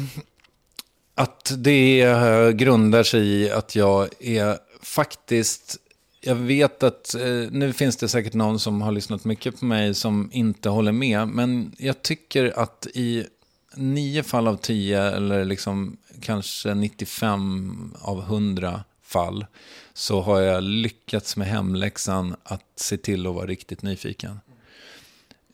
[1.14, 5.76] att det eh, grundar sig i att jag är faktiskt
[6.24, 9.94] jag vet att eh, nu finns det säkert någon som har lyssnat mycket på mig
[9.94, 11.28] som inte håller med.
[11.28, 13.26] Men jag tycker att i
[13.74, 19.46] nio fall av tio, eller liksom kanske 95 av 100 fall,
[19.94, 24.40] så har jag lyckats med hemläxan att se till att vara riktigt nyfiken.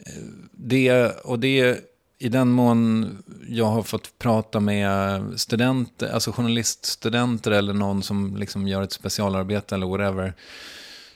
[0.07, 1.88] Eh, det, och det
[2.19, 8.69] i den mån jag har fått prata med studenter, alltså journaliststudenter eller någon som liksom
[8.69, 10.35] gör ett specialarbete eller whatever,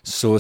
[0.03, 0.35] så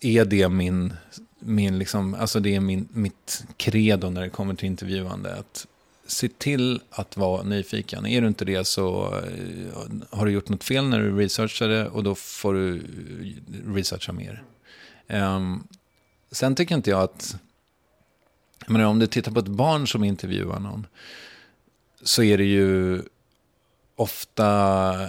[0.00, 0.94] är det min,
[1.38, 5.34] min, liksom, alltså det är min, mitt credo när det kommer till intervjuande.
[5.34, 5.66] Att
[6.06, 8.06] se till att vara nyfiken.
[8.06, 12.04] Är du inte det så eh, har du gjort något fel när du researchade och
[12.04, 12.82] då får du
[13.66, 14.42] researcha mer.
[15.08, 15.68] Um,
[16.32, 17.36] sen tycker inte jag att
[18.66, 20.86] men om du tittar på ett barn som intervjuar någon
[22.02, 23.02] så är det ju
[23.96, 25.08] ofta...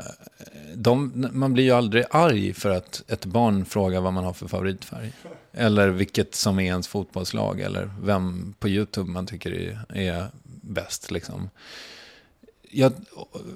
[0.76, 4.48] De, man blir ju aldrig arg för att ett barn frågar vad man har för
[4.48, 5.14] favoritfärg.
[5.52, 7.60] Eller vilket som är ens fotbollslag.
[7.60, 10.28] Eller vem på YouTube man tycker är, är
[10.62, 11.12] bäst.
[11.12, 11.50] Liksom.
[12.70, 12.92] Ja,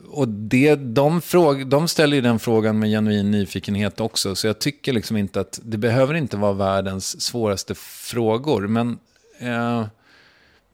[0.09, 4.35] och det, de, fråga, de ställer ju den frågan med genuin nyfikenhet också.
[4.35, 8.67] Så jag tycker liksom inte att det behöver inte vara världens svåraste frågor.
[8.67, 8.97] Men
[9.39, 9.87] eh,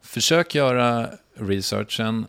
[0.01, 2.25] försök göra researchen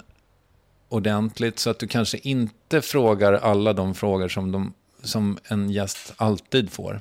[0.88, 4.72] ordentligt så att du kanske inte frågar alla de frågor som, de,
[5.02, 7.00] som en gäst alltid får.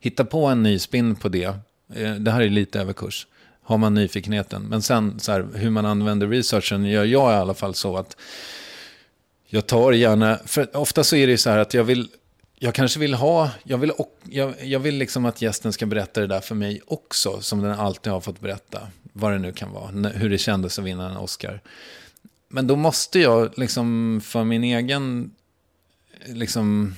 [0.00, 1.44] Hitta på en ny spin på det.
[1.94, 3.26] Eh, det här är lite överkurs.
[3.62, 4.62] Har man nyfikenheten.
[4.62, 8.16] Men sen så här, hur man använder researchen gör jag i alla fall så att
[9.46, 12.08] jag tar gärna, för ofta så är det så här att jag vill
[12.58, 13.92] jag kanske vill ha, jag vill,
[14.24, 17.72] jag, jag vill liksom att gästen ska berätta det där för mig också, som den
[17.72, 18.88] alltid har fått berätta.
[19.12, 21.60] Vad det nu kan vara, hur det kändes att vinna en Oscar.
[22.48, 25.30] Men då måste jag liksom för min egen,
[26.26, 26.94] liksom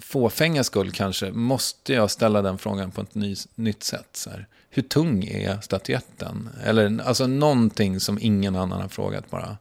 [0.00, 4.08] fåfänga skull kanske, måste jag ställa den frågan på ett ny, nytt sätt.
[4.12, 4.46] Så här.
[4.70, 6.48] Hur tung är statyetten?
[6.64, 9.56] Eller alltså någonting som ingen annan har frågat bara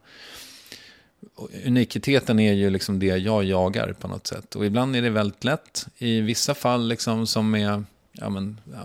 [1.65, 4.55] unikiteten är ju liksom det jag jagar på något sätt.
[4.55, 5.87] Och ibland är det väldigt lätt.
[5.97, 8.83] I vissa fall liksom som är, ja men, ja,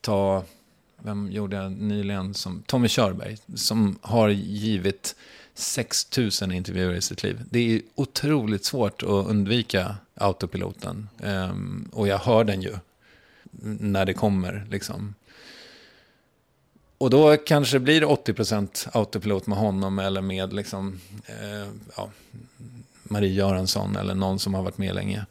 [0.00, 0.44] ta,
[1.02, 5.14] vem gjorde jag nyligen som, Tommy Körberg, som har givit
[5.54, 7.40] 6000 intervjuer i sitt liv.
[7.50, 11.08] Det är otroligt svårt att undvika autopiloten.
[11.22, 12.74] Um, och jag hör den ju
[13.80, 14.66] när det kommer.
[14.70, 15.14] Liksom.
[16.98, 22.10] Och då kanske det blir 80% autopilot med honom eller med liksom, eh, ja,
[23.02, 25.26] Marie Göransson eller någon som har varit med länge.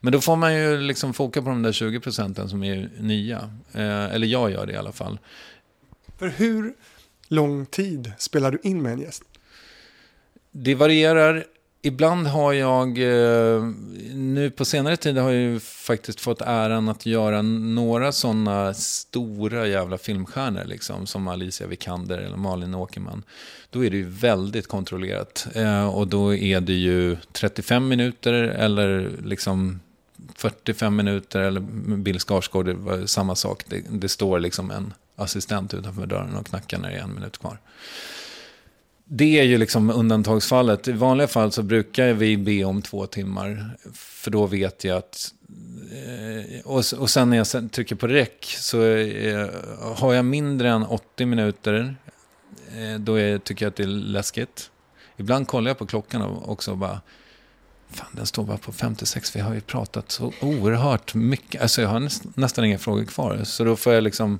[0.00, 3.38] Men då får man ju liksom foka på de där 20 procenten som är nya.
[3.72, 5.18] Eh, eller jag gör det i alla fall.
[6.18, 6.74] För hur
[7.28, 9.22] lång tid spelar du in med en gäst?
[10.50, 11.44] Det varierar
[11.84, 13.62] Ibland har jag, eh,
[14.14, 19.66] nu på senare tid har jag ju faktiskt fått äran att göra några sådana stora
[19.66, 23.22] jävla filmstjärnor, liksom, som Alicia Vikander eller Malin Åkerman.
[23.70, 25.46] Då är det ju väldigt kontrollerat.
[25.54, 29.80] Eh, och då är det ju 35 minuter eller liksom
[30.36, 31.60] 45 minuter, eller
[31.96, 33.64] Bill Skarsgård, det var samma sak.
[33.66, 37.38] Det, det står liksom en assistent utanför dörren och knackar när det är en minut
[37.38, 37.58] kvar
[39.14, 40.88] det är ju liksom undantagsfallet.
[40.88, 43.76] I vanliga fall så brukar vi be om två timmar.
[43.94, 45.34] För då vet jag att...
[45.92, 49.48] Eh, och, och sen när jag trycker på räck så eh,
[49.96, 51.96] har jag mindre än 80 minuter.
[52.76, 54.70] Eh, då tycker jag att det är läskigt.
[55.16, 57.00] Ibland kollar jag på klockan också och bara...
[57.90, 59.36] Fan, den står bara på 56.
[59.36, 61.62] Vi har ju pratat så oerhört mycket.
[61.62, 62.08] Alltså jag har
[62.40, 63.40] nästan inga frågor kvar.
[63.44, 64.38] Så då får jag liksom...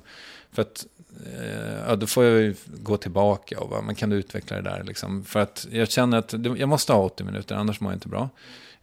[0.51, 0.85] För att
[1.25, 4.83] Eh, ja, då får jag gå tillbaka och bara, men kan du utveckla det där?
[4.83, 5.23] Liksom?
[5.23, 8.29] För att jag känner att jag måste ha 80 minuter, annars mår jag inte bra.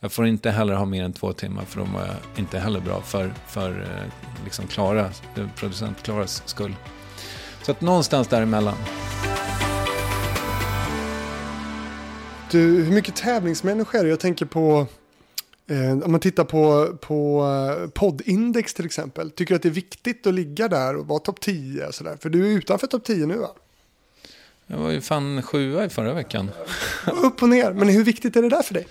[0.00, 2.80] Jag får inte heller ha mer än två timmar, för då mår jag inte heller
[2.80, 4.12] bra för, för eh,
[4.44, 6.74] liksom Klara, eh, producent Klaras skull.
[7.62, 8.76] Så att någonstans däremellan.
[12.50, 14.10] Du, hur mycket tävlingsmänniska är du?
[14.10, 14.86] Jag tänker på
[16.04, 20.26] om man tittar på, på eh, poddindex till exempel, tycker du att det är viktigt
[20.26, 21.86] att ligga där och vara topp 10?
[21.86, 22.16] Och så där?
[22.16, 23.50] För du är utanför topp 10 nu va?
[24.72, 26.50] Jag var ju fan sjua i förra veckan.
[27.24, 28.86] Upp och ner, men hur viktigt är det där för dig?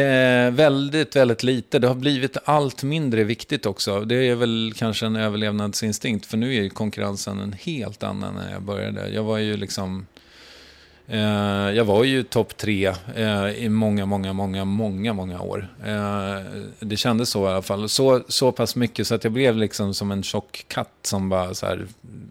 [0.00, 1.78] Eh, väldigt, väldigt lite.
[1.78, 4.00] Det har blivit allt mindre viktigt också.
[4.00, 8.52] Det är väl kanske en överlevnadsinstinkt, för nu är ju konkurrensen en helt annan än
[8.52, 9.08] jag började.
[9.08, 10.06] Jag var ju liksom...
[11.08, 15.68] Eh, jag var ju topp tre eh, i många, många, många, många, många år.
[15.86, 16.38] Eh,
[16.80, 17.88] det kändes så i alla fall.
[17.88, 21.54] Så, så pass mycket så att jag blev liksom som en tjock katt som bara
[21.54, 21.86] så här...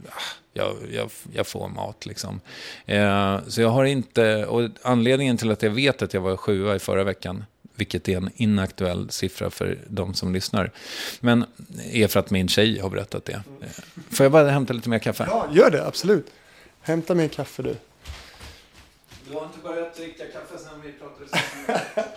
[0.10, 0.22] Ah,
[0.54, 2.42] jag, jag, jag får mat liksom.
[2.86, 6.76] Eh, så jag har inte, och anledningen till att jag vet att jag var sjua
[6.76, 10.72] i förra veckan, vilket är en inaktuell siffra för de som lyssnar,
[11.20, 11.46] men
[11.92, 13.44] är för att min tjej har berättat det.
[13.62, 13.68] Eh,
[14.12, 15.26] får jag bara hämta lite mer kaffe?
[15.30, 16.32] Ja, gör det, absolut.
[16.82, 17.76] Hämta mer kaffe du.
[19.30, 22.06] Du har inte börjat dricka kaffe sen vi pratade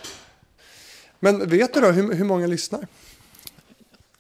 [1.21, 2.87] Men vet du då hur, hur många lyssnar?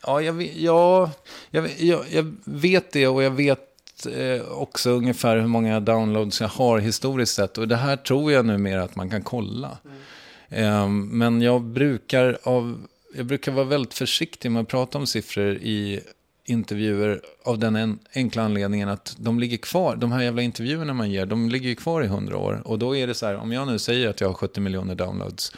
[0.02, 1.10] Ja, jag, ja
[1.50, 6.48] jag, jag, jag vet det och jag vet eh, också ungefär hur många downloads jag
[6.48, 7.58] har historiskt sett.
[7.58, 9.78] Och det här tror jag numera att man kan kolla.
[9.84, 10.72] Mm.
[10.72, 15.54] Eh, men jag brukar, av, jag brukar vara väldigt försiktig med att prata om siffror
[15.54, 16.00] i
[16.46, 19.96] intervjuer av den enkla anledningen att de ligger kvar.
[19.96, 22.62] De här jävla intervjuerna man ger, de ligger ju kvar i hundra år.
[22.64, 24.94] Och då är det så här, om jag nu säger att jag har 70 miljoner
[24.94, 25.52] downloads,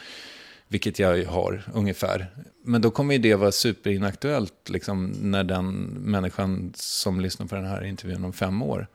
[0.67, 2.27] vilket jag har ungefär.
[2.63, 7.65] Men då kommer ju det vara superinaktuellt liksom, när den människan som lyssnar på den
[7.65, 8.87] här intervjun om fem år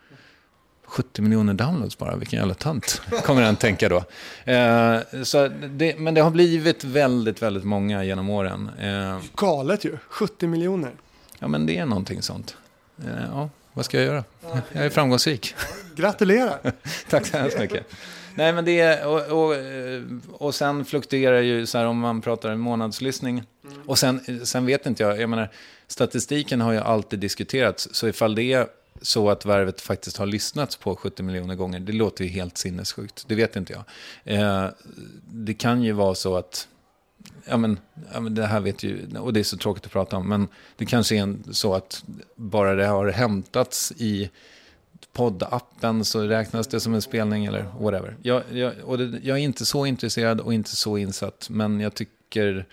[0.87, 4.05] 70 miljoner downloads bara, vilken jävla tant, kommer den tänka då.
[4.53, 8.71] Eh, så det, men det har blivit väldigt, väldigt många genom åren.
[8.81, 10.93] Eh, Galet ju, 70 miljoner.
[11.45, 12.57] Ja, men det är någonting sånt.
[12.99, 14.25] Eh, ja, vad ska jag göra?
[14.73, 15.55] Jag är framgångsrik.
[15.95, 16.73] Gratulerar.
[17.11, 17.87] Tack så hemskt mycket.
[18.35, 19.57] Nej, men det är, och, och,
[20.33, 23.43] och sen fluktuerar ju så här om man pratar en månadslyssning.
[23.65, 23.83] Mm.
[23.87, 25.51] Och sen, sen vet inte jag, jag menar,
[25.87, 27.89] statistiken har ju alltid diskuterats.
[27.93, 28.67] Så ifall det är
[29.03, 33.25] så att värvet faktiskt har lyssnats på 70 miljoner gånger, det låter ju helt sinnessjukt.
[33.29, 33.85] Det vet inte jag.
[34.39, 34.69] Eh,
[35.25, 36.69] det kan ju vara så att
[37.45, 37.79] ja men,
[38.13, 40.49] ja men det här vet ju, och det är så tråkigt att prata om, men
[40.77, 42.05] det kanske är så att
[42.37, 44.31] bara det har hämtats i
[45.13, 48.17] poddappen så räknas det som en spelning eller whatever.
[48.23, 51.95] Jag, jag, och det, jag är inte så intresserad och inte så insatt, men jag
[51.95, 52.67] tycker...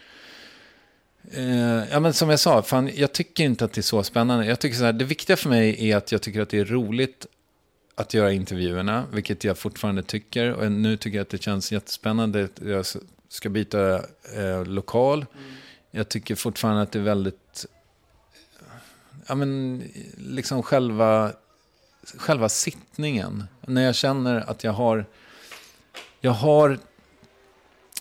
[1.32, 4.46] Eh, ja, men som jag sa, fan, jag tycker inte att det är så spännande.
[4.46, 6.66] Jag tycker så här, det viktiga för mig är att jag tycker att det är
[6.66, 7.26] roligt
[7.96, 10.54] att göra intervjuerna, vilket jag fortfarande tycker.
[10.54, 12.48] Och nu tycker jag att det känns jättespännande.
[12.66, 12.86] Jag
[13.32, 13.96] ska byta
[14.36, 15.18] eh, lokal.
[15.18, 15.52] Mm.
[15.92, 17.66] Jag tycker fortfarande att det är väldigt...
[19.28, 19.84] Ja, men
[20.18, 21.32] liksom själva
[22.18, 23.44] själva sittningen.
[23.62, 25.06] När jag känner att jag har,
[26.20, 26.80] jag har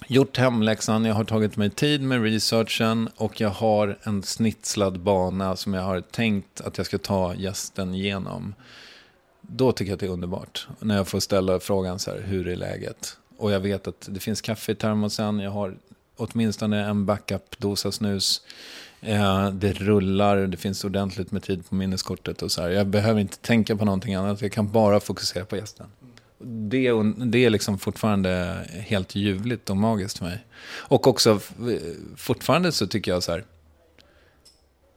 [0.06, 5.56] gjort hemläxan, jag har tagit mig tid med researchen och jag har en snitslad bana
[5.56, 8.54] som jag har tänkt att jag ska ta gästen igenom.
[9.40, 10.68] Då tycker jag att det är underbart.
[10.78, 13.16] När jag får ställa frågan så här, hur är läget?
[13.40, 15.74] Och jag vet att det finns kaffe i termosen, jag har
[16.16, 18.42] åtminstone en backup-dosa snus.
[19.00, 22.70] Eh, det rullar, det finns ordentligt med tid på minneskortet och så här.
[22.70, 25.86] Jag behöver inte tänka på någonting annat, jag kan bara fokusera på gästen.
[26.38, 30.44] Det, det är liksom fortfarande helt ljuvligt och magiskt för mig.
[30.62, 31.38] Och också, eh,
[32.16, 33.44] fortfarande så tycker jag så här,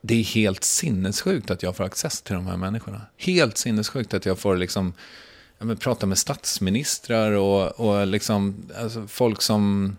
[0.01, 3.01] det är helt sinnessjukt att jag får access till de här människorna.
[3.17, 4.93] Helt sinnessjukt att jag får liksom,
[5.63, 9.95] ja, men, prata med statsministrar och, och liksom, alltså, folk som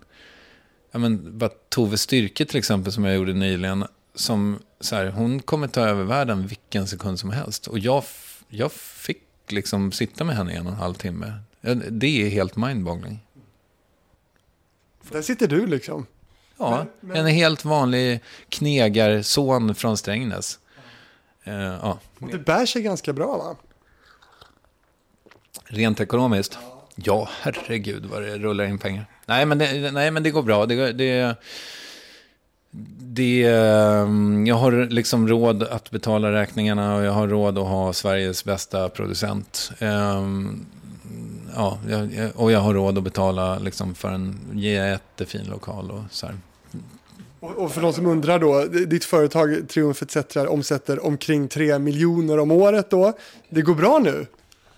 [0.92, 5.42] ja, men, bara Tove Styrke till exempel, som jag gjorde nyligen, som så här, hon
[5.42, 7.66] kommer ta över världen vilken sekund som helst.
[7.66, 8.05] Och jag,
[8.48, 11.33] jag fick liksom sitta med henne i en och en halv timme.
[11.90, 13.20] Det är helt mindboggling.
[15.11, 16.07] Där sitter du liksom.
[16.59, 17.16] Ja, men, men...
[17.16, 20.59] en helt vanlig knegarson från Strängnäs.
[21.46, 21.98] Uh, ja.
[22.18, 23.57] Det bär sig ganska bra va?
[25.75, 26.59] Rent ekonomiskt?
[26.95, 27.29] Ja.
[27.43, 29.07] Herregud vad det rullar in pengar.
[29.27, 30.67] Nej, men det, nej, men det går bra.
[30.67, 31.37] Det, det,
[32.99, 37.93] det, ehm, jag har liksom råd att betala räkningarna och jag har råd att ha
[37.93, 39.71] Sveriges bästa producent.
[39.79, 40.67] Ehm,
[41.55, 41.79] ja,
[42.35, 46.37] och jag har råd att betala liksom för en jättefin lokal och så här.
[47.41, 52.51] Och för de som undrar då, ditt företag Triumf ETC omsätter omkring 3 miljoner om
[52.51, 53.13] året då.
[53.49, 54.27] Det går bra nu?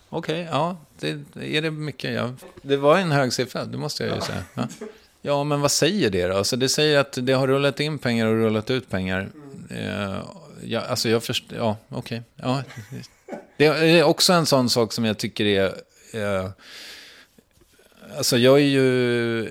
[0.08, 0.76] Okej, okay, ja.
[0.98, 2.14] Det, är det mycket?
[2.14, 2.32] Ja.
[2.62, 4.44] Det var en hög siffra, det måste jag ju säga.
[4.54, 4.68] Ja.
[5.22, 6.36] ja, men vad säger det då?
[6.36, 9.28] Alltså, det säger att det har rullat in pengar och rullat ut pengar.
[9.70, 10.18] Uh,
[10.62, 12.22] ja, alltså jag förstår, ja, okej.
[12.36, 12.48] Okay.
[12.48, 12.62] Ja.
[13.56, 15.68] Det är också en sån sak som jag tycker är...
[16.14, 16.50] Uh,
[18.16, 19.48] alltså jag är ju...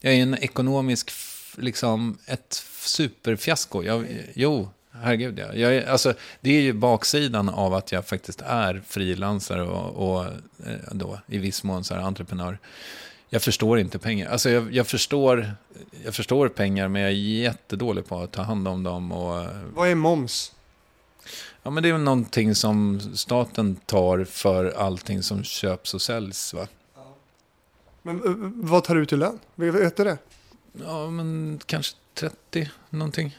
[0.00, 1.10] Jag är en ekonomisk,
[1.56, 3.82] liksom, ett superfiasko.
[3.82, 5.54] Jag, jo, Herregud, ja.
[5.54, 10.24] Jag är, alltså, det är ju baksidan av att jag faktiskt är frilansare och, och
[10.66, 12.58] eh, då, i viss mån så här entreprenör.
[13.28, 14.30] Jag förstår inte pengar.
[14.30, 15.54] Alltså jag, jag, förstår,
[16.04, 19.12] jag förstår pengar, men jag är jättedålig på att ta hand om dem.
[19.12, 20.52] Och, Vad är moms?
[21.62, 26.54] Ja, men det är väl någonting som staten tar för allting som köps och säljs.
[26.54, 26.66] Va?
[28.02, 28.32] Men eh,
[28.68, 29.38] vad tar du ut i lön?
[29.54, 30.18] Vet du det?
[30.72, 33.38] Ja, men kanske 30 någonting.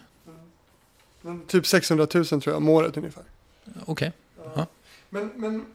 [1.47, 3.23] Typ 600 000 tror jag om året ungefär.
[3.85, 4.11] Okej.
[4.55, 4.67] Ja.
[5.09, 5.65] Men, men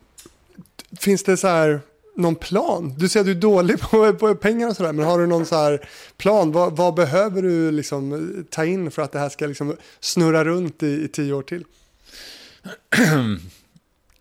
[1.00, 1.80] finns det så här
[2.16, 2.94] någon plan?
[2.98, 5.46] Du säger att du är dålig på, på pengar och sådär, men har du någon
[5.46, 6.52] så här plan?
[6.52, 10.82] Vad, vad behöver du liksom ta in för att det här ska liksom snurra runt
[10.82, 11.64] i, i tio år till?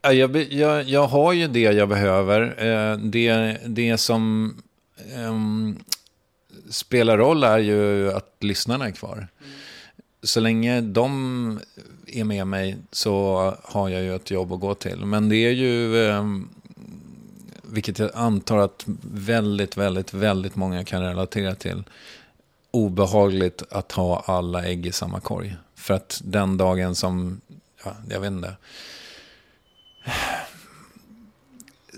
[0.01, 2.65] Ja, Jag, jag, jag har ju det jag behöver.
[2.65, 4.55] Eh, Det, det som
[5.15, 5.77] ehm,
[6.69, 9.27] spelar roll är ju att lyssnarna är kvar.
[10.27, 11.59] Så länge de
[12.07, 15.05] är med mig så har jag ju ett jobb att gå till.
[15.05, 16.49] Men det är ju, ehm,
[17.61, 21.83] vilket jag antar att väldigt, väldigt, väldigt många kan relatera till,
[22.71, 25.55] obehagligt att ha alla ägg i samma korg.
[25.75, 27.41] För att den dagen som,
[27.85, 28.55] ja, jag vet inte,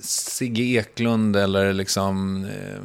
[0.02, 2.80] Sigge Eklund eller liksom eh,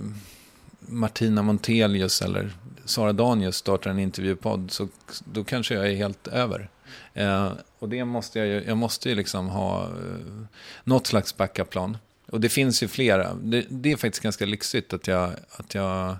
[0.80, 2.50] Martina Montelius eller
[2.84, 4.88] Sara Danius startar en intervjupodd så
[5.32, 6.68] då kanske jag är helt över.
[7.14, 10.44] Eh, och det måste jag ju, jag måste ju liksom ha eh,
[10.84, 11.96] något slags backup-plan.
[12.30, 13.34] Och det finns ju flera.
[13.34, 16.16] Det, det är faktiskt ganska lyxigt att jag, att jag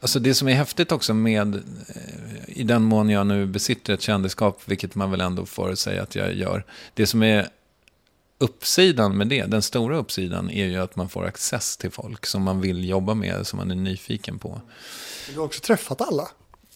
[0.00, 1.62] Alltså det som är häftigt också med, eh,
[2.46, 6.14] i den mån jag nu besitter ett kändisskap, vilket man väl ändå får säga att
[6.14, 6.64] jag gör.
[6.94, 7.48] Det som är
[8.38, 12.42] uppsidan med det, den stora uppsidan, är ju att man får access till folk som
[12.42, 14.60] man vill jobba med, som man är nyfiken på.
[15.32, 16.28] Du har också träffat alla.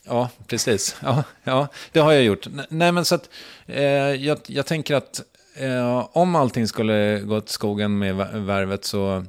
[0.04, 0.96] Ja, precis.
[1.02, 2.46] Ja, ja det har jag gjort.
[2.68, 3.30] Nej, men så att
[3.66, 5.22] eh, jag, jag tänker att
[5.54, 9.24] eh, om allting skulle gå åt skogen med vär- värvet så,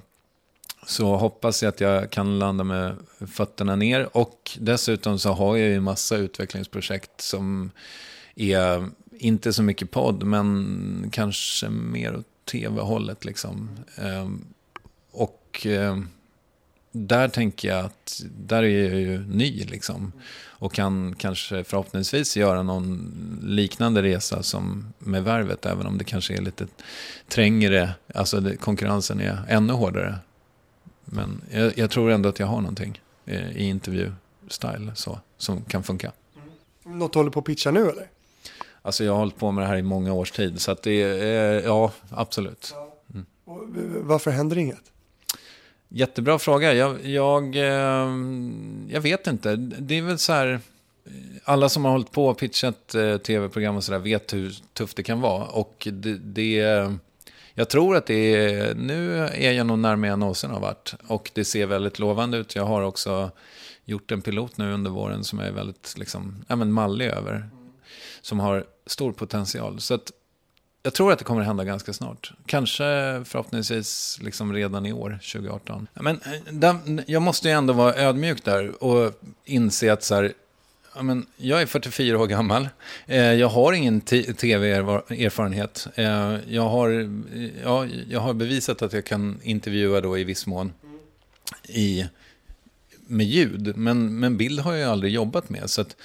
[0.88, 2.95] så hoppas jag att jag kan landa med
[3.34, 4.17] fötterna ner.
[4.17, 7.71] Och dessutom så har jag ju massa utvecklingsprojekt som
[8.36, 13.26] är inte så mycket podd, men kanske mer åt tv-hållet.
[13.26, 13.70] Liksom.
[13.95, 14.30] Eh,
[15.11, 15.97] och eh,
[16.91, 20.11] där tänker jag att där är jag ju ny liksom.
[20.45, 25.66] Och kan kanske förhoppningsvis göra någon liknande resa som med värvet.
[25.66, 26.68] Även om det kanske är lite
[27.28, 27.93] trängre.
[28.14, 30.16] Alltså det, konkurrensen är ännu hårdare.
[31.05, 35.84] Men jag, jag tror ändå att jag har någonting eh, i intervju-style så, som kan
[35.84, 36.11] funka.
[36.86, 36.99] Mm.
[36.99, 38.09] Något du håller på att pitcha nu eller?
[38.86, 40.61] Alltså jag har hållit på med det här i många års tid.
[40.61, 42.75] Så att det är, ja, absolut.
[43.45, 43.59] Och
[44.01, 44.91] varför händer inget?
[45.89, 46.73] Jättebra fråga.
[46.73, 48.11] Jag, jag, eh,
[48.89, 49.55] jag vet inte.
[49.55, 50.59] Det är väl så här...
[51.43, 55.03] Alla som har hållit på och pitchat eh, tv-program och sådär vet hur tufft det
[55.03, 55.45] kan vara.
[55.45, 56.55] Och det, det,
[57.53, 58.75] jag tror att det är...
[58.75, 60.93] Nu är jag nog närmare jag någonsin har varit.
[61.07, 62.55] Och det ser väldigt lovande ut.
[62.55, 63.31] Jag har också
[63.86, 67.49] gjort en pilot nu under våren som jag är väldigt liksom, ja, men mallig över.
[68.21, 69.81] Som har stor potential.
[69.81, 70.11] Så att
[70.84, 72.34] jag tror att det kommer att hända ganska snart.
[72.45, 72.84] Kanske
[73.25, 75.88] förhoppningsvis liksom redan i år, 2018.
[75.93, 79.13] Men eh, där, jag måste ju ändå vara ödmjuk där och
[79.45, 80.34] inse att så här,
[80.95, 82.69] ja, men jag är 44 år gammal.
[83.05, 85.88] Eh, jag har ingen tv-erfarenhet.
[85.95, 90.45] Eh, jag, har, eh, ja, jag har bevisat att jag kan intervjua då i viss
[90.45, 90.73] mån
[91.67, 92.05] i,
[93.07, 93.77] med ljud.
[93.77, 95.69] Men, men bild har jag aldrig jobbat med.
[95.69, 95.95] Så att,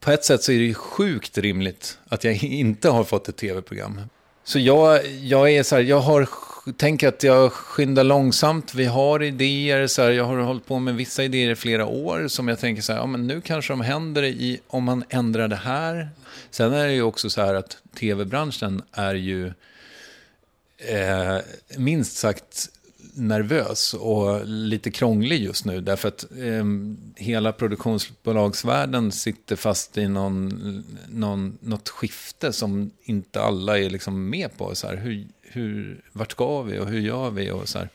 [0.00, 3.36] på ett sätt så är det ju sjukt rimligt att jag inte har fått ett
[3.36, 4.00] tv-program.
[4.44, 6.28] Så jag, jag är så här, jag har,
[6.76, 8.74] tänker att jag skyndar långsamt.
[8.74, 12.28] Vi har idéer, så här, jag har hållit på med vissa idéer i flera år
[12.28, 15.48] som jag tänker så här, ja men nu kanske de händer i, om man ändrar
[15.48, 16.10] det här.
[16.50, 19.52] Sen är det ju också så här att tv-branschen är ju
[20.78, 21.36] eh,
[21.76, 22.68] minst sagt
[23.14, 25.80] nervös och lite krånglig just nu.
[25.80, 26.64] Därför att eh,
[27.16, 34.56] hela produktionsbolagsvärlden sitter fast i någon, någon, något skifte som inte alla är liksom med
[34.56, 34.74] på.
[34.74, 37.50] Så här, hur, hur, vart ska vi och hur gör vi?
[37.50, 37.88] Och så här.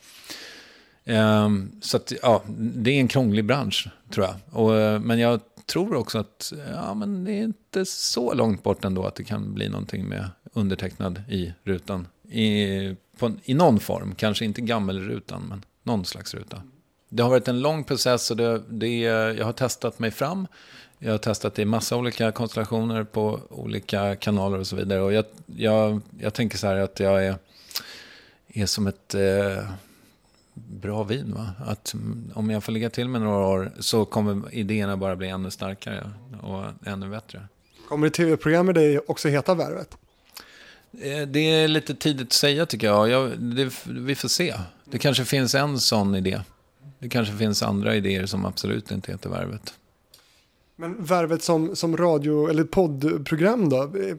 [1.03, 1.49] Eh,
[1.81, 4.61] så att, ja, det är en krånglig bransch, tror jag.
[4.61, 9.05] Och, men jag tror också att ja, men det är inte så långt bort ändå
[9.05, 12.07] att det kan bli någonting med undertecknad i rutan.
[12.29, 16.61] I, på, I någon form, kanske inte gammelrutan, men någon slags ruta.
[17.09, 18.99] Det har varit en lång process och det, det,
[19.37, 20.47] jag har testat mig fram.
[20.99, 25.01] Jag har testat i massa olika konstellationer på olika kanaler och så vidare.
[25.01, 27.35] Och jag, jag, jag tänker så här att jag är,
[28.47, 29.69] är som ett eh,
[30.53, 31.33] bra vin.
[31.33, 31.51] Va?
[31.65, 31.95] Att
[32.33, 36.11] om jag får ligga till med några år så kommer idéerna bara bli ännu starkare
[36.41, 37.47] och ännu bättre.
[37.89, 39.97] Kommer ett tv-program med dig också heta Värvet?
[41.01, 43.09] Eh, det är lite tidigt att säga tycker jag.
[43.09, 44.53] jag det, vi får se.
[44.85, 46.41] Det kanske finns en sån idé.
[46.99, 49.73] Det kanske finns andra idéer som absolut inte heter Värvet.
[50.75, 53.81] Men Värvet som, som radio eller poddprogram då?
[53.81, 54.15] Eh,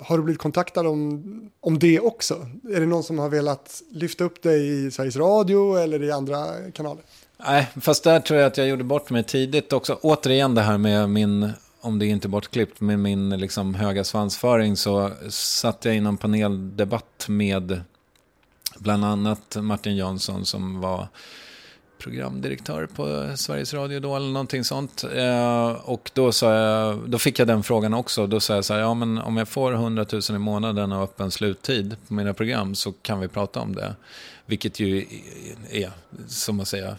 [0.00, 2.34] har du blivit kontaktad om, om det också?
[2.74, 6.70] Är det någon som har velat lyfta upp dig i Sveriges Radio eller i andra
[6.74, 7.02] kanaler?
[7.46, 9.98] Nej, fast där tror jag att jag gjorde bort mig tidigt också.
[10.02, 14.76] Återigen det här med min, om det är inte bortklippt, med min liksom höga svansföring
[14.76, 17.80] så satt jag i någon paneldebatt med
[18.78, 21.08] bland annat Martin Jansson som var
[21.98, 25.04] programdirektör på Sveriges Radio då eller någonting sånt.
[25.14, 28.26] Eh, och då, sa jag, då fick jag den frågan också.
[28.26, 31.02] Då sa jag så här, ja men om jag får 100 000 i månaden och
[31.02, 33.94] öppen sluttid på mina program så kan vi prata om det.
[34.48, 35.06] Vilket ju
[35.70, 35.90] är,
[36.28, 36.96] som att säga,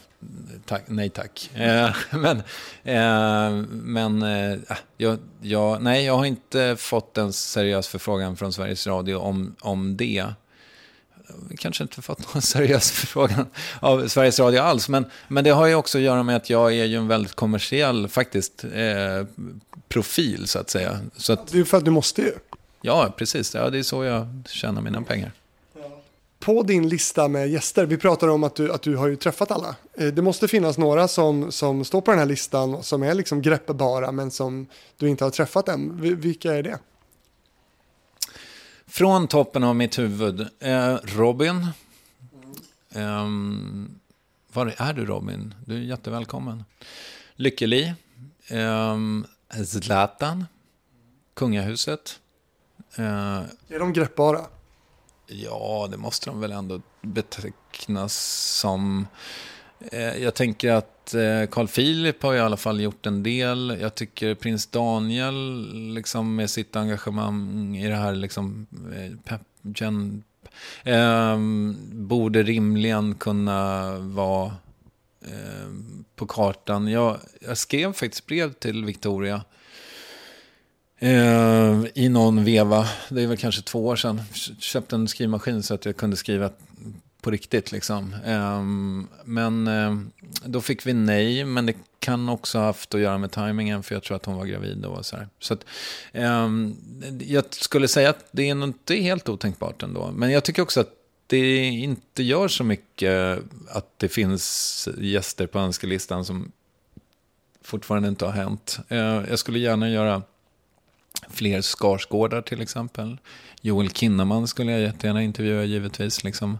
[0.66, 1.50] tack, nej tack.
[1.54, 2.42] Eh, men
[2.84, 4.58] eh, men eh,
[4.96, 9.96] jag, jag, nej, jag har inte fått en seriös förfrågan från Sveriges Radio om, om
[9.96, 10.26] det
[11.58, 13.46] kanske inte fått någon seriös förfrågan
[13.80, 14.88] av Sveriges Radio alls.
[14.88, 17.34] Men, men det har ju också att göra med att jag är ju en väldigt
[17.34, 19.26] kommersiell faktiskt eh,
[19.88, 21.00] profil så att säga.
[21.16, 22.32] Så att, det är för att du måste ju.
[22.80, 23.54] Ja, precis.
[23.54, 25.32] Ja, det är så jag tjänar mina pengar.
[26.40, 29.50] På din lista med gäster, vi pratar om att du, att du har ju träffat
[29.50, 29.76] alla.
[29.94, 33.42] Eh, det måste finnas några som, som står på den här listan som är liksom
[33.42, 34.66] greppbara men som
[34.96, 36.00] du inte har träffat än.
[36.20, 36.78] Vilka är det?
[38.86, 40.46] Från toppen av mitt huvud.
[40.58, 41.66] Eh, Robin.
[42.94, 43.28] Eh,
[44.52, 45.54] var är du Robin?
[45.64, 46.64] Du är jättevälkommen.
[47.36, 47.94] Lykkeli.
[48.48, 48.96] Eh,
[49.64, 50.46] Zlatan.
[51.34, 52.20] Kungahuset.
[52.96, 53.04] Eh,
[53.68, 54.40] är de greppbara?
[55.32, 58.14] Ja, det måste de väl ändå betecknas
[58.60, 59.06] som.
[59.80, 63.78] Eh, jag tänker att eh, Carl Philip har i alla fall gjort en del.
[63.80, 68.66] Jag tycker prins Daniel liksom med sitt engagemang i det här liksom,
[68.96, 70.22] eh, pep, gen,
[70.82, 71.38] eh,
[71.92, 74.46] borde rimligen kunna vara
[75.22, 75.70] eh,
[76.16, 76.88] på kartan.
[76.88, 79.42] Jag, jag, skrev faktiskt brev till Victoria
[81.00, 82.86] eh, i någon veva.
[83.08, 84.22] Det är väl kanske två år sedan.
[84.58, 86.50] Köpte en skrivmaskin så att jag kunde skriva
[87.20, 87.72] på riktigt.
[87.72, 88.14] Liksom.
[88.24, 88.62] Eh,
[89.24, 89.96] men eh,
[90.44, 93.94] då fick vi nej, men det kan också ha haft att göra med tajmingen för
[93.94, 95.02] jag tror att hon var gravid då.
[95.02, 95.28] Så här.
[95.38, 95.64] så att,
[96.12, 96.76] um,
[97.20, 100.10] jag skulle säga att det är inte helt otänkbart ändå.
[100.14, 100.90] Men jag tycker också att
[101.26, 103.38] det inte gör så mycket
[103.68, 106.52] att det finns gäster på önskelistan som
[107.62, 108.78] fortfarande inte har hänt.
[108.88, 108.98] Eh,
[109.28, 110.22] jag skulle gärna göra
[111.32, 113.18] fler Skarsgårdar till exempel.
[113.60, 116.24] Joel Kinnaman skulle jag jättegärna intervjua givetvis.
[116.24, 116.58] Liksom.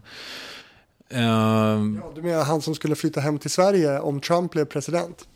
[1.13, 5.27] Uh, ja, du menar han som skulle flytta hem till Sverige om Trump blev president?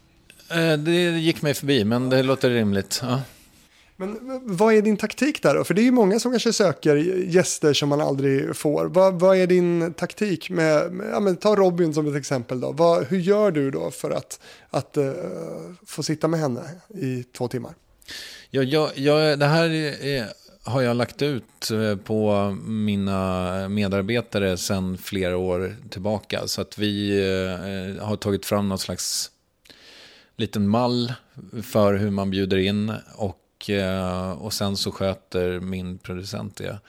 [0.56, 3.00] Uh, det gick mig förbi, men det låter rimligt.
[3.04, 3.22] Ja.
[3.98, 5.64] Men vad är din taktik där då?
[5.64, 8.86] För det är ju många som kanske söker gäster som man aldrig får.
[8.86, 12.72] Vad, vad är din taktik med, med ja, men ta Robin som ett exempel då.
[12.72, 15.14] Vad, hur gör du då för att, att uh,
[15.86, 17.74] få sitta med henne i två timmar?
[18.56, 20.34] Ja, ja, ja, det här är
[20.64, 26.48] har jag lagt ut eh, på mina medarbetare sedan flera år tillbaka.
[26.48, 29.32] Så att vi eh, har tagit fram någon slags
[30.38, 31.14] liten mall
[31.64, 32.94] för hur man bjuder in.
[33.16, 36.80] Och, eh, och sen så sköter min producent det.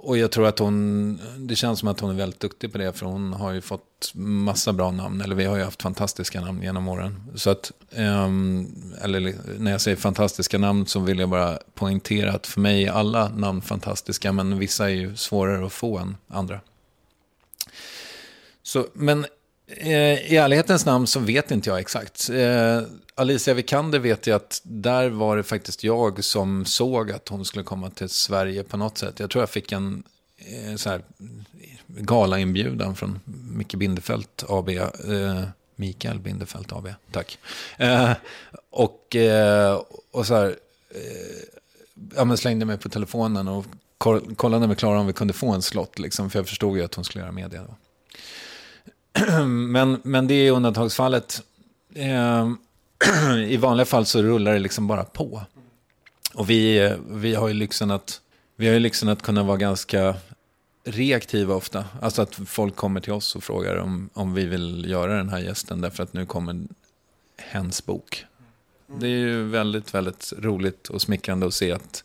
[0.00, 2.92] Och jag tror att hon, det känns som att hon är väldigt duktig på det,
[2.92, 6.62] för hon har ju fått massa bra namn, eller vi har ju haft fantastiska namn
[6.62, 7.22] genom åren.
[7.34, 12.46] Så att, um, eller när jag säger fantastiska namn så vill jag bara poängtera att
[12.46, 16.60] för mig är alla namn fantastiska, men vissa är ju svårare att få än andra.
[18.62, 19.26] Så, men
[19.68, 22.30] Eh, i ärlighetens namn så vet inte jag exakt.
[22.30, 22.82] Eh,
[23.14, 27.64] Alicia Vikander vet jag att där var det faktiskt jag som såg att hon skulle
[27.64, 29.20] komma till Sverige på något sätt.
[29.20, 30.02] Jag tror jag fick en
[30.36, 31.02] eh, så här,
[31.86, 33.20] galainbjudan från
[33.52, 34.68] Micke Bindefält AB.
[34.68, 35.44] Eh,
[35.76, 37.38] Mikael Bindefält AB, tack.
[37.76, 38.12] Eh,
[38.70, 40.56] och, eh, och så här,
[40.90, 41.58] eh,
[42.16, 43.64] ja, men slängde mig på telefonen och
[44.36, 45.98] kollade med Klara om vi kunde få en slott.
[45.98, 47.62] Liksom, för jag förstod ju att hon skulle göra media.
[47.62, 47.74] Då.
[49.46, 51.42] men, men det är undantagsfallet.
[51.94, 52.58] Ehm,
[53.48, 55.42] I vanliga fall så rullar det liksom bara på.
[56.34, 58.20] Och vi, vi har ju lyxen att,
[58.56, 60.14] vi har ju lyxen att kunna vara ganska
[60.84, 61.84] reaktiva ofta.
[62.02, 65.38] Alltså att folk kommer till oss och frågar om, om vi vill göra den här
[65.38, 66.60] gästen därför att nu kommer
[67.36, 68.24] hens bok.
[69.00, 72.04] Det är ju väldigt, väldigt roligt och smickrande att se att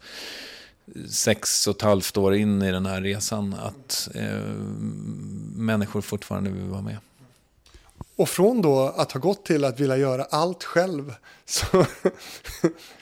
[1.10, 4.40] sex och ett halvt år in i den här resan att eh,
[5.56, 6.98] människor fortfarande vill vara med.
[8.16, 11.14] och från då att ha gått till att vilja göra allt själv.
[11.46, 11.66] Så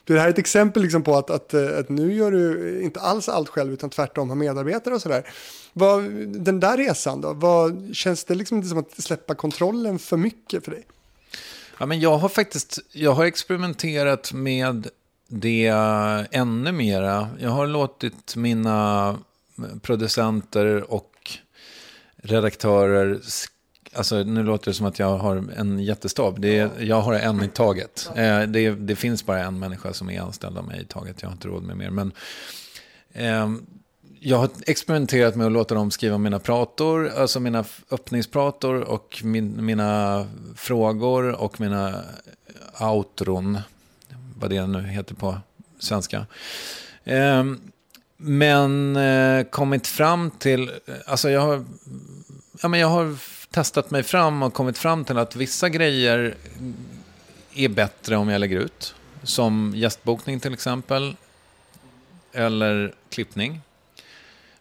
[0.05, 3.29] det här är ett exempel liksom på att, att, att, nu gör du inte alls
[3.29, 5.27] allt själv utan tvärtom har medarbetare och sådär.
[6.25, 10.65] Den där resan då, vad, känns det liksom inte som att släppa kontrollen för mycket
[10.65, 10.85] för dig?
[11.77, 14.87] Ja, men jag har faktiskt jag har experimenterat med
[15.31, 15.67] det
[16.31, 17.29] ännu mera.
[17.39, 19.17] Jag har låtit mina
[19.81, 21.31] producenter och
[22.17, 23.19] redaktörer
[23.93, 26.41] Alltså, nu låter det som att jag har en jättestab.
[26.41, 28.09] Det är, jag har en i taget.
[28.15, 31.21] Eh, det, det, finns bara en människa som är anställd av mig i taget.
[31.21, 31.89] Jag har inte råd med mer.
[31.89, 32.11] Men,
[33.13, 33.49] eh,
[34.19, 39.65] jag har experimenterat med att låta dem skriva mina prator, alltså mina öppningsprator och min,
[39.65, 42.01] mina frågor och mina
[42.79, 43.59] outron,
[44.41, 45.39] vad det nu heter på
[45.79, 46.25] svenska.
[47.03, 47.43] Eh,
[48.17, 50.71] men eh, kommit fram till,
[51.05, 51.65] alltså jag har,
[52.61, 53.17] ja, men jag har
[53.51, 56.35] testat mig fram och kommit fram till att vissa grejer
[57.55, 58.95] är bättre om jag lägger ut.
[59.23, 61.15] Som gästbokning till exempel.
[62.33, 63.61] Eller klippning.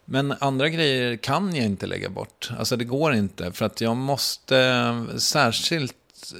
[0.04, 2.50] Men andra grejer kan jag inte lägga bort.
[2.58, 3.52] Alltså det går inte.
[3.52, 5.96] För att jag måste eh, särskilt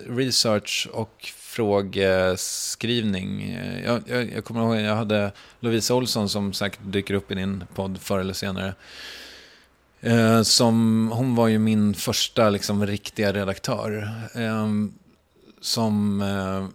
[0.09, 3.59] research och frågeskrivning.
[3.84, 7.34] Jag, jag, jag kommer ihåg att jag hade Lovisa Olsson som säkert dyker upp i
[7.34, 8.74] din podd förr eller senare.
[10.01, 14.12] Eh, som, hon var ju min första liksom, riktiga redaktör.
[14.34, 14.68] Eh,
[15.61, 16.66] som eh,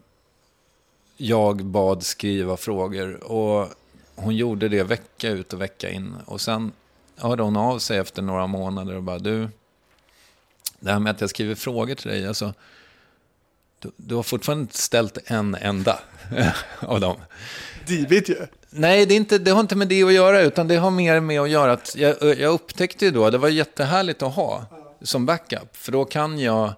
[1.18, 3.24] jag bad skriva frågor.
[3.24, 3.70] Och
[4.16, 6.16] hon gjorde det vecka ut och vecka in.
[6.26, 6.72] Och sen
[7.18, 9.50] hörde hon av sig efter några månader och bara du,
[10.80, 12.54] det här med att jag skriver frågor till dig, alltså,
[13.86, 16.00] du, du har fortfarande inte ställt en enda
[16.80, 17.18] av dem.
[17.88, 18.48] Divigt ju.
[18.70, 21.20] Nej, det, är inte, det har inte med det att göra, utan det har mer
[21.20, 24.66] med att göra att jag, jag upptäckte ju då, det var jättehärligt att ha
[25.02, 26.74] som backup, för då kan jag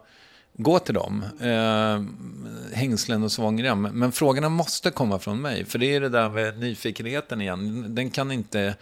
[0.54, 2.04] gå till dem, eh,
[2.78, 3.82] hängslen och svångrem.
[3.82, 7.86] Men frågorna måste komma från mig, för det är det där med nyfikenheten igen.
[7.96, 8.76] Den kan inte,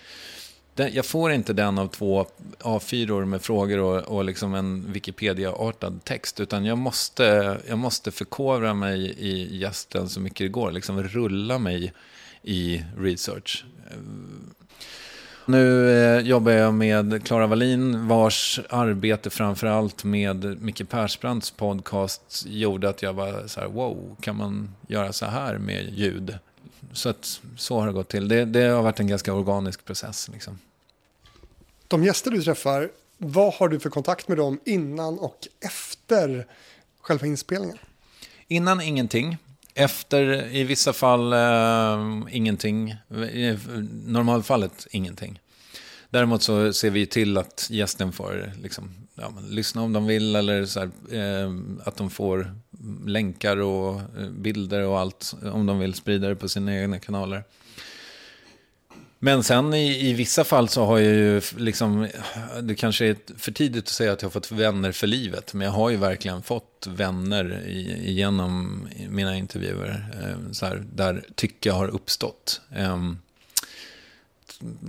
[0.75, 2.25] den, jag får inte den av två
[2.59, 8.73] A4 med frågor och, och liksom en Wikipedia-artad text, utan jag måste, jag måste förkovra
[8.73, 11.93] mig i gästen så mycket det går, liksom rulla mig
[12.43, 13.65] i research.
[15.45, 22.89] Nu eh, jobbar jag med Klara Wallin vars arbete framförallt med Micke Persbrandts podcast gjorde
[22.89, 26.37] att jag var så här, wow, kan man göra så här med ljud?
[26.93, 28.27] Så att så har det gått till.
[28.27, 30.29] Det, det har varit en ganska organisk process.
[30.33, 30.59] Liksom.
[31.87, 36.47] De gäster du träffar, vad har du för kontakt med dem innan och efter
[37.01, 37.77] själva inspelningen?
[38.47, 39.37] Innan ingenting.
[39.73, 42.95] Efter i vissa fall eh, ingenting.
[43.31, 43.57] I
[44.05, 45.39] normalfallet ingenting.
[46.09, 50.65] Däremot så ser vi till att gästen får liksom, ja, lyssna om de vill eller
[50.65, 51.53] så här, eh,
[51.83, 52.55] att de får
[53.05, 57.43] länkar och eh, bilder och allt om de vill sprida det på sina egna kanaler.
[59.19, 62.07] Men sen i, i vissa fall så har jag ju liksom,
[62.61, 65.65] det kanske är för tidigt att säga att jag har fått vänner för livet, men
[65.65, 71.71] jag har ju verkligen fått vänner i, genom mina intervjuer, eh, så här, där tycke
[71.71, 72.61] har uppstått.
[72.75, 72.97] Eh,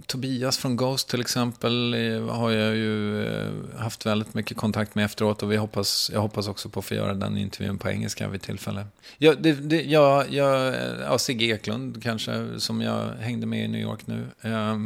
[0.07, 5.05] Tobias från Ghost till exempel eh, har jag ju eh, haft väldigt mycket kontakt med
[5.05, 8.29] efteråt och vi hoppas, jag hoppas också på att få göra den intervjun på engelska
[8.29, 8.87] vid tillfälle.
[9.19, 13.81] Ja, det, det, ja, ja, ja, Sigge Eklund kanske, som jag hängde med i New
[13.81, 14.77] York nu, eh,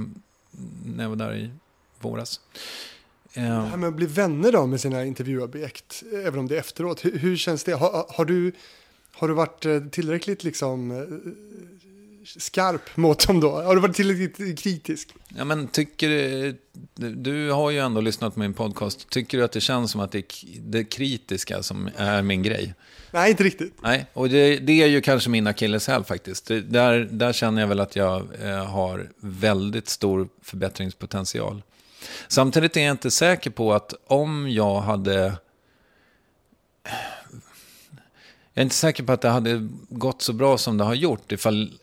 [0.84, 1.50] när jag var där i
[2.00, 2.40] våras.
[3.32, 3.42] Eh.
[3.42, 7.04] Det här med att bli vänner då med sina intervjuobjekt, även om det är efteråt,
[7.04, 7.72] hur, hur känns det?
[7.72, 8.52] Har, har, du,
[9.12, 10.90] har du varit eh, tillräckligt liksom
[12.24, 13.50] skarp mot dem då?
[13.50, 15.14] Har du varit tillräckligt kritisk?
[15.36, 16.58] Ja, men tycker du,
[17.12, 19.08] du har ju ändå lyssnat på min podcast.
[19.10, 20.24] Tycker du att det känns som att det är
[20.60, 22.74] det kritiska som är min grej?
[23.10, 23.74] Nej, inte riktigt.
[23.82, 26.46] Nej, och det, det är ju kanske min akilleshäl faktiskt.
[26.46, 31.62] Det, där, där känner jag väl att jag eh, har väldigt stor förbättringspotential.
[32.28, 35.36] Samtidigt är jag inte säker på att om jag hade...
[38.52, 41.32] Jag är inte säker på att det hade gått så bra som det har gjort
[41.32, 41.78] ifall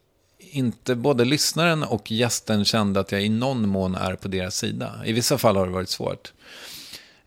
[0.58, 4.94] inte både lyssnaren och gästen kände att jag i någon mån är på deras sida.
[5.06, 6.34] I vissa fall har det varit svårt.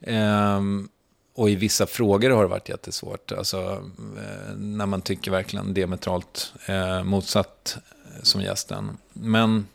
[0.01, 0.89] Ehm,
[1.35, 3.33] och i vissa frågor har det varit jättesvårt.
[3.33, 8.97] Alltså, eh, när man tycker verkligen diametralt eh, motsatt eh, som gästen.
[9.13, 9.67] Men,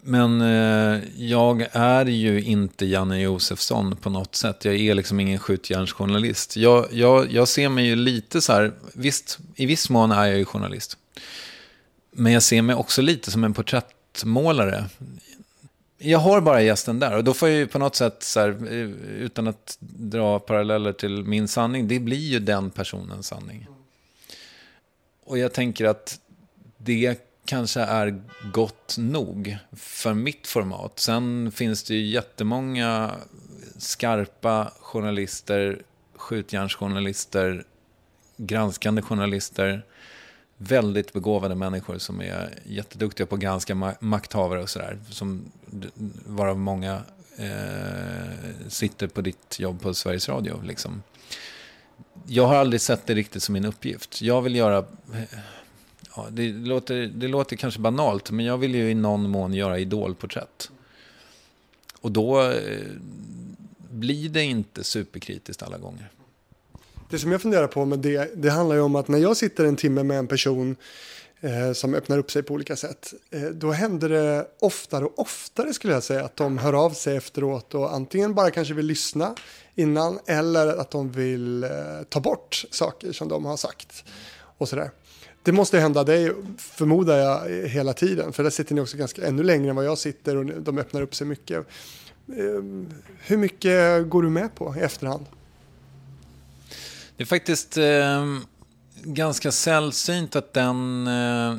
[0.00, 4.64] men eh, jag är ju inte Janne Josefsson på något sätt.
[4.64, 6.56] Jag är liksom ingen skjutjärnsjournalist.
[6.56, 10.38] Jag, jag, jag ser mig ju lite så här, visst, i viss mån är jag
[10.38, 10.98] ju journalist.
[12.18, 14.84] Men jag ser mig också lite som en porträttmålare.
[15.98, 18.48] jag har bara gästen där och då får jag ju på något sätt, så här,
[18.48, 18.88] eh,
[19.22, 23.66] utan att dra paralleller till min sanning, det blir ju den personens sanning.
[25.24, 26.20] Och jag tänker att
[26.78, 30.98] det kanske är gott nog för mitt format.
[30.98, 33.10] Sen finns det ju jättemånga
[33.78, 35.82] skarpa journalister,
[36.16, 37.64] skjutjärnsjournalister,
[38.36, 39.84] granskande journalister,
[40.58, 44.98] väldigt begåvade människor som är jätteduktiga på att granska makthavare och sådär.
[46.26, 47.02] Varav många
[47.36, 50.62] eh, sitter på ditt jobb på Sveriges Radio.
[50.62, 51.02] Liksom.
[52.26, 54.22] Jag har aldrig sett det riktigt som min uppgift.
[54.22, 54.78] Jag vill göra...
[55.14, 55.38] Eh,
[56.16, 59.78] ja, det, låter, det låter kanske banalt, men jag vill ju i någon mån göra
[59.78, 60.70] idolporträtt.
[62.00, 62.86] Och då eh,
[63.90, 66.08] blir det inte superkritiskt alla gånger.
[67.10, 69.64] Det som jag funderar på med det, det handlar ju om att när jag sitter
[69.64, 70.76] en timme med en person
[71.40, 75.72] eh, som öppnar upp sig på olika sätt, eh, då händer det oftare och oftare
[75.72, 79.34] skulle jag säga att de hör av sig efteråt och antingen bara kanske vill lyssna
[79.74, 81.70] innan eller att de vill eh,
[82.08, 84.04] ta bort saker som de har sagt
[84.58, 84.90] och sådär.
[85.42, 88.32] Det måste hända dig, förmodar jag, hela tiden.
[88.32, 91.02] För där sitter ni också ganska ännu längre än vad jag sitter och de öppnar
[91.02, 91.58] upp sig mycket.
[92.28, 92.62] Eh,
[93.20, 95.26] hur mycket går du med på i efterhand?
[97.18, 98.38] Det är faktiskt eh,
[99.02, 101.56] ganska sällsynt att den eh,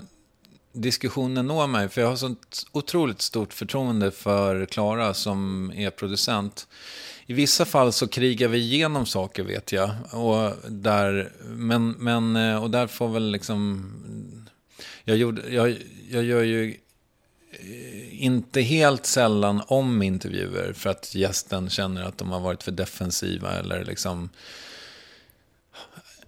[0.74, 1.90] diskussionen når mig.
[1.90, 6.68] För jag har sånt otroligt stort förtroende för Klara som är producent.
[7.26, 9.90] I vissa fall så krigar vi igenom saker vet jag.
[10.12, 13.92] Och där, men, men, eh, och där får väl liksom...
[15.04, 15.78] Jag, gjorde, jag,
[16.10, 16.78] jag gör ju
[17.52, 22.72] eh, inte helt sällan om intervjuer för att gästen känner att de har varit för
[22.72, 24.30] defensiva eller liksom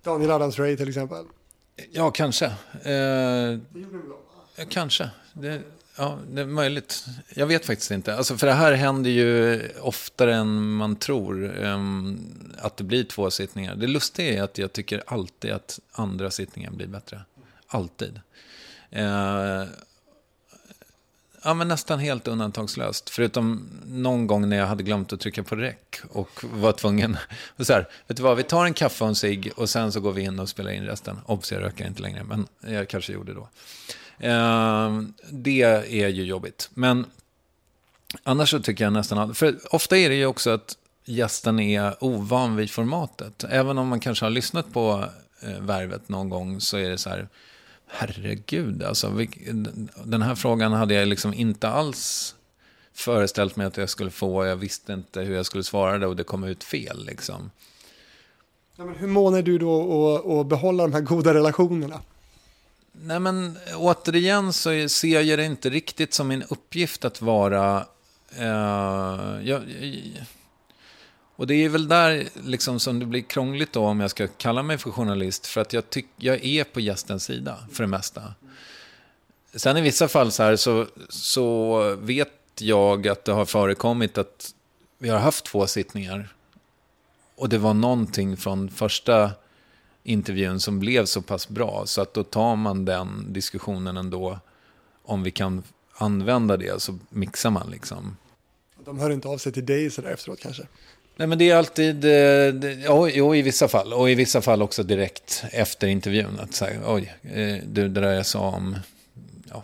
[0.04, 1.26] Daniel Adams-Ray till exempel?
[1.92, 2.46] Ja, kanske.
[2.46, 2.52] Eh,
[2.84, 3.98] det gjorde
[4.70, 5.10] Kanske.
[5.34, 5.62] Det,
[5.98, 7.06] ja, det är möjligt.
[7.34, 8.16] Jag vet faktiskt inte.
[8.16, 11.44] Alltså, för det här händer ju oftare än man tror.
[11.66, 13.76] Um, att det blir två sittningar.
[13.76, 17.22] Det lustiga är att jag tycker alltid att andra sittningen blir bättre.
[17.68, 18.20] Alltid.
[18.96, 19.64] Uh,
[21.44, 23.10] Ja, men nästan helt undantagslöst.
[23.10, 27.18] Förutom någon gång när jag hade glömt att trycka på räck och var tvungen.
[27.58, 29.92] Och så här, vet du vad, vi tar en kaffe och en cigg och sen
[29.92, 31.20] så går vi in och spelar in resten.
[31.26, 33.50] Obs, jag röker inte längre, men jag kanske gjorde då.
[34.20, 36.70] Eh, det är ju jobbigt.
[36.74, 37.06] Men
[38.24, 42.56] annars så tycker jag nästan För ofta är det ju också att gästen är ovan
[42.56, 43.44] vid formatet.
[43.50, 45.06] Även om man kanske har lyssnat på
[45.42, 47.28] eh, Värvet någon gång så är det så här
[47.92, 49.26] herregud, alltså,
[50.04, 52.36] den här frågan hade jag liksom inte alls
[52.94, 54.46] föreställt mig att jag skulle få.
[54.46, 57.06] Jag visste inte hur jag skulle svara det och det kom ut fel.
[57.06, 57.52] Liksom.
[58.76, 62.02] Ja, men hur mån är du då att behålla de här goda relationerna?
[62.92, 67.86] Nej, men återigen så ser jag det inte riktigt som min uppgift att vara...
[68.40, 68.46] Uh,
[69.44, 69.62] jag, jag,
[71.42, 74.64] och det är väl där liksom som det blir krångligt då om jag ska kalla
[74.64, 75.48] mig för journalist.
[75.48, 78.34] För att jag, tyck, jag är på gästens sida för det mesta.
[79.56, 84.54] Sen i vissa fall så, här, så, så vet jag att det har förekommit att
[84.98, 86.34] vi har haft två sittningar.
[87.36, 89.32] Och det var någonting från första
[90.04, 91.84] intervjun som blev så pass bra.
[91.86, 94.40] Så att då tar man den diskussionen ändå.
[95.04, 95.64] Om vi kan
[95.94, 98.18] använda det så mixar man liksom.
[98.86, 100.68] De hör inte av sig till dig sådär efteråt kanske?
[101.22, 102.12] Nej, men det är alltid, eh,
[102.84, 103.94] ja, jo, i vissa fall.
[103.94, 106.40] Och i vissa fall också direkt efter intervjun.
[106.40, 108.78] Att säga, oj, eh, det där jag sa om
[109.50, 109.64] ja,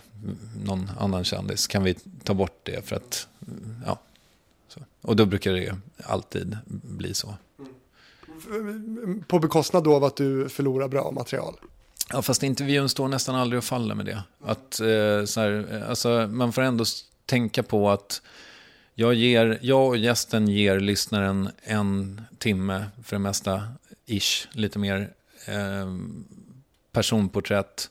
[0.65, 3.27] någon annan kändis, kan vi ta bort det för att,
[3.85, 3.99] ja.
[4.67, 4.79] Så.
[5.01, 7.33] Och då brukar det alltid bli så.
[9.27, 11.55] På bekostnad då av att du förlorar bra material?
[12.13, 14.23] Ja, fast intervjun står nästan aldrig och faller med det.
[14.45, 16.85] Att, eh, så här, alltså, man får ändå
[17.25, 18.21] tänka på att
[18.99, 23.67] jag, ger, jag och gästen ger lyssnaren en timme för det mesta,
[24.05, 25.09] ish, lite mer
[25.45, 25.87] eh,
[26.91, 27.89] personporträtt.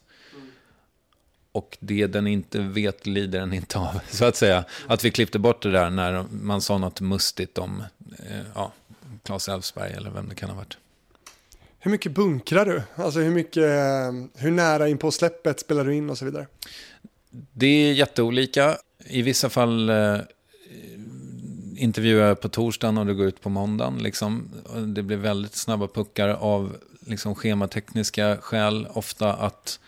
[1.53, 4.65] Och det den inte vet lider den inte av, så att säga.
[4.87, 7.83] Att vi klippte bort det där när man sa något mustigt om
[8.19, 8.73] eh, ja,
[9.23, 10.79] Claes Elfsberg eller vem det kan ha varit.
[11.79, 12.83] Hur mycket bunkrar du?
[12.95, 13.65] Alltså hur, mycket,
[14.35, 16.47] hur nära in på släppet spelar du in och så vidare?
[17.53, 18.77] Det är jätteolika.
[18.99, 20.19] I vissa fall eh,
[21.79, 23.99] intervjuar på torsdagen och det går ut på måndagen.
[23.99, 24.49] Liksom.
[24.87, 28.87] Det blir väldigt snabba puckar av liksom, schematekniska skäl.
[28.93, 29.79] Ofta att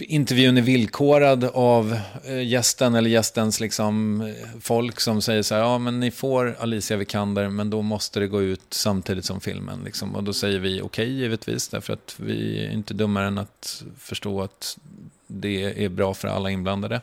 [0.00, 5.78] intervjun är villkorad av eh, gästen eller gästens liksom, folk som säger så här, ja
[5.78, 9.80] men ni får Alicia Vikander men då måste det gå ut samtidigt som filmen.
[9.84, 10.14] Liksom.
[10.14, 13.82] Och då säger vi okej okay, givetvis, därför att vi är inte dummare än att
[13.98, 14.78] förstå att
[15.26, 17.00] det är bra för alla inblandade.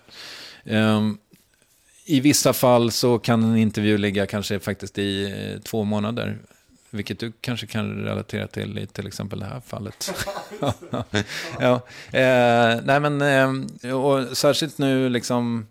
[0.63, 1.17] Um,
[2.09, 6.37] i vissa fall så kan en intervju ligga kanske faktiskt i eh, två månader.
[6.89, 10.13] Vilket du kanske kan relatera till i till exempel det här fallet.
[11.59, 11.81] ja.
[12.11, 15.67] Eh, nej men, eh, och särskilt nu liksom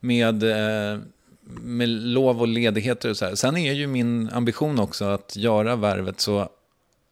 [0.00, 1.00] med, eh,
[1.46, 3.34] med lov och ledigheter och så här.
[3.34, 6.48] Sen är ju min ambition också att göra värvet så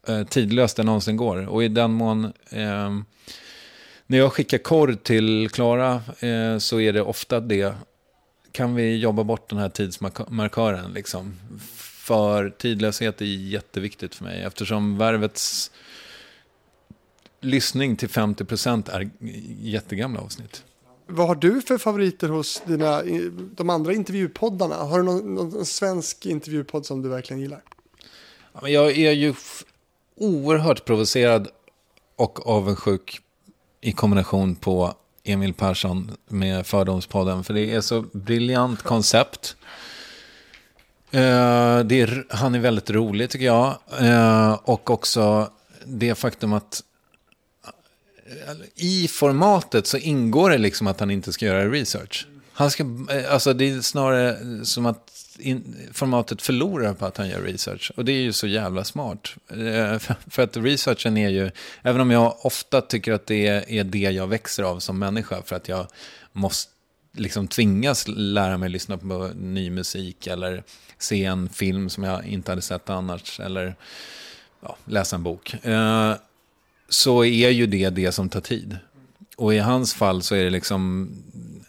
[0.07, 1.49] eh, tidlöst det någonsin går.
[1.49, 2.99] Och i den mån eh,
[4.07, 7.75] när jag skickar korr till Klara eh, så är det ofta det.
[8.57, 11.35] Kan vi jobba bort den här tidsmarkören liksom?
[11.77, 15.71] För tidlöshet är jätteviktigt för mig eftersom värvets
[17.41, 19.09] lyssning till 50% är
[19.61, 20.63] jättegamla avsnitt.
[21.07, 23.03] Vad har du för favoriter hos dina,
[23.55, 24.75] de andra intervjupoddarna?
[24.75, 27.63] Har du någon, någon svensk intervjupodd som du verkligen gillar?
[28.61, 29.33] Jag är ju
[30.15, 31.47] oerhört provocerad
[32.15, 33.21] och avundsjuk
[33.81, 34.95] i kombination på
[35.27, 37.43] Emil Persson med Fördomspodden.
[37.43, 39.55] För det är så briljant koncept.
[41.13, 43.77] Uh, det är, han är väldigt rolig tycker jag.
[44.01, 45.51] Uh, och också
[45.85, 46.83] det faktum att
[48.47, 52.27] eh, i formatet så ingår det liksom att han inte ska göra research.
[52.53, 52.85] Han ska,
[53.29, 57.91] alltså det är snarare som att in, formatet förlorar på att han gör research.
[57.95, 59.35] Och det är ju så jävla smart.
[59.49, 63.99] Eh, för att researchen är ju, även om jag ofta tycker att det är det
[63.99, 65.87] jag växer av som människa, för att jag
[66.31, 66.71] måste
[67.11, 70.63] liksom tvingas lära mig lyssna på ny musik eller
[70.97, 73.75] se en film som jag inte hade sett annars, eller
[74.61, 75.65] ja, läsa en bok.
[75.65, 76.13] Eh,
[76.89, 78.77] så är ju det det som tar tid.
[79.35, 81.09] Och i hans fall så är det liksom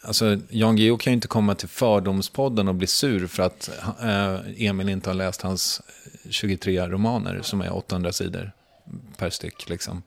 [0.09, 3.69] Alltså, Jan Guillou kan ju inte komma till Fördomspodden och bli sur för att
[4.01, 5.81] eh, Emil inte har läst hans
[6.25, 8.51] eh, 23 romaner som är 800 sidor
[9.17, 9.69] per styck.
[9.69, 10.03] Liksom.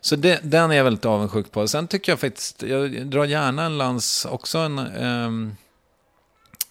[0.00, 1.68] Så det, den är jag väldigt avundsjuk på.
[1.68, 5.52] Sen tycker jag faktiskt, jag drar gärna en lans, också en, eh,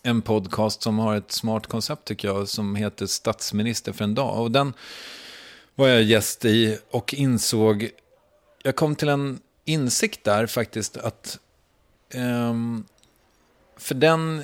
[0.04, 4.42] en podcast som har ett smart koncept tycker jag, som heter Statsminister för en dag.
[4.42, 4.74] Och den
[5.76, 7.90] var jag gäst i och insåg,
[8.64, 11.40] jag kom till en insikt där faktiskt att
[12.16, 12.86] Um,
[13.78, 14.44] för, den,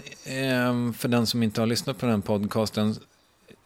[0.68, 2.96] um, för den som inte har lyssnat på den podcasten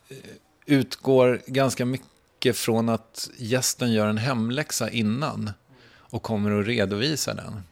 [0.09, 0.17] eh,
[0.65, 5.51] utgår ganska mycket från att gästen gör en hemläxa innan
[5.97, 7.63] och kommer att redovisa den.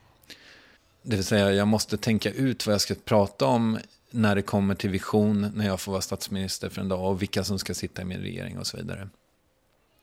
[1.01, 3.79] Det vill säga, jag måste tänka ut vad jag ska prata om
[4.09, 7.43] när det kommer till vision, när jag får vara statsminister för en dag och vilka
[7.43, 9.09] som ska sitta i min regering och så vidare.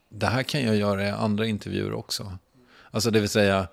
[0.08, 2.38] Det här kan jag göra i andra intervjuer också.
[2.90, 3.68] Alltså det vill säga,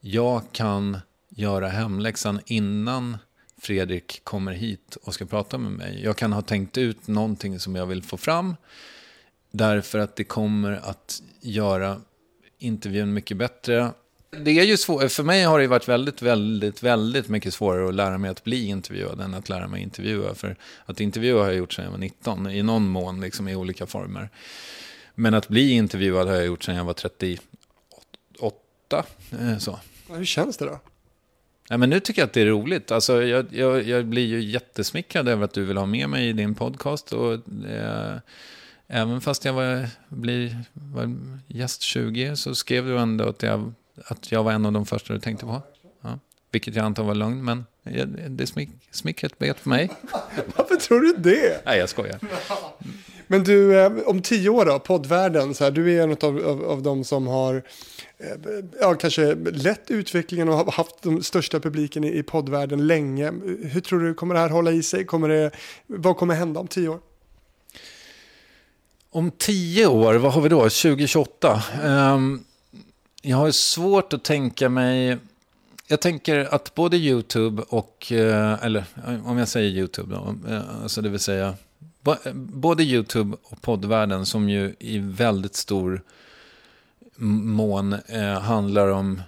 [0.00, 0.98] jag kan
[1.38, 3.18] göra hemläxan innan
[3.60, 6.00] Fredrik kommer hit och ska prata med mig.
[6.04, 8.56] Jag kan ha tänkt ut någonting som jag vill få fram.
[9.50, 12.00] Därför att det kommer att göra
[12.58, 13.90] intervjun mycket bättre.
[14.30, 17.94] Det är ju svår, för mig har det varit väldigt, väldigt, väldigt mycket svårare att
[17.94, 20.34] lära mig att bli intervjuad än att lära mig intervjua.
[20.34, 23.56] För att intervjua har jag gjort sedan jag var 19, i någon mån, liksom i
[23.56, 24.30] olika former.
[25.14, 27.44] Men att bli intervjuad har jag gjort sedan jag var 38.
[29.40, 29.78] Eh, så.
[30.08, 30.80] Hur känns det då?
[31.70, 32.90] Ja, men nu tycker jag att det är roligt.
[32.90, 36.32] Alltså, jag, jag, jag blir ju jättesmickrad över att du vill ha med mig i
[36.32, 37.12] din podcast.
[37.12, 37.34] Och,
[37.68, 38.16] eh,
[38.86, 41.16] även fast jag var, blir, var
[41.46, 43.72] gäst 20 så skrev du ändå att jag,
[44.04, 45.62] att jag var en av de första du tänkte på.
[46.02, 46.18] Ja,
[46.50, 47.64] vilket jag antar var lugnt, men
[48.28, 49.90] det smick, smickret bet på mig.
[50.56, 51.62] Varför tror du det?
[51.66, 52.18] Nej, jag skojar.
[53.30, 56.64] Men du, eh, om tio år då, poddvärlden, så här, du är en av, av,
[56.64, 57.62] av de som har
[58.18, 58.26] eh,
[58.80, 63.32] ja, kanske lett utvecklingen och har haft den största publiken i, i poddvärlden länge.
[63.62, 65.04] Hur tror du, kommer det här hålla i sig?
[65.04, 65.50] Kommer det,
[65.86, 67.00] vad kommer hända om tio år?
[69.10, 70.60] Om tio år, vad har vi då?
[70.60, 71.62] 2028?
[71.82, 72.44] Um, ehm,
[73.22, 75.18] jag har svårt att tänka mig...
[75.90, 78.84] Jag tänker att både YouTube och, eh, eller
[79.24, 80.34] om jag säger YouTube då,
[80.82, 81.54] alltså det vill säga
[82.34, 86.02] både YouTube och poddvärlden som ju i väldigt stor
[87.16, 89.22] mån eh, handlar om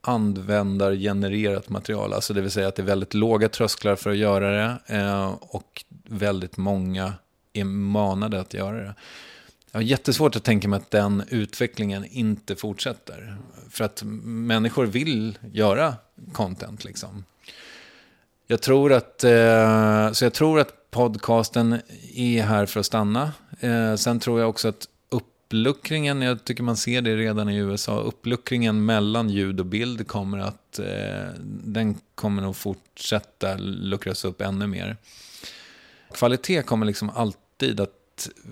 [0.00, 2.12] användargenererat material.
[2.12, 5.34] Alltså det vill säga att det är väldigt låga trösklar för att göra det eh,
[5.40, 7.12] och väldigt många
[7.52, 8.94] är manade att göra det.
[9.70, 13.36] Jag har jättesvårt att tänka mig att den utvecklingen inte fortsätter.
[13.70, 15.94] För att människor vill göra
[16.32, 17.24] content liksom.
[18.46, 21.80] Jag tror att, eh, så jag tror att podcasten
[22.14, 23.32] är här för att stanna.
[23.60, 28.00] Eh, sen tror jag också att uppluckringen, jag tycker man ser det redan i USA,
[28.00, 31.28] uppluckringen mellan ljud och bild kommer att, eh,
[31.64, 34.96] den kommer nog fortsätta luckras upp ännu mer.
[36.14, 38.50] Kvalitet kommer liksom alltid att eh,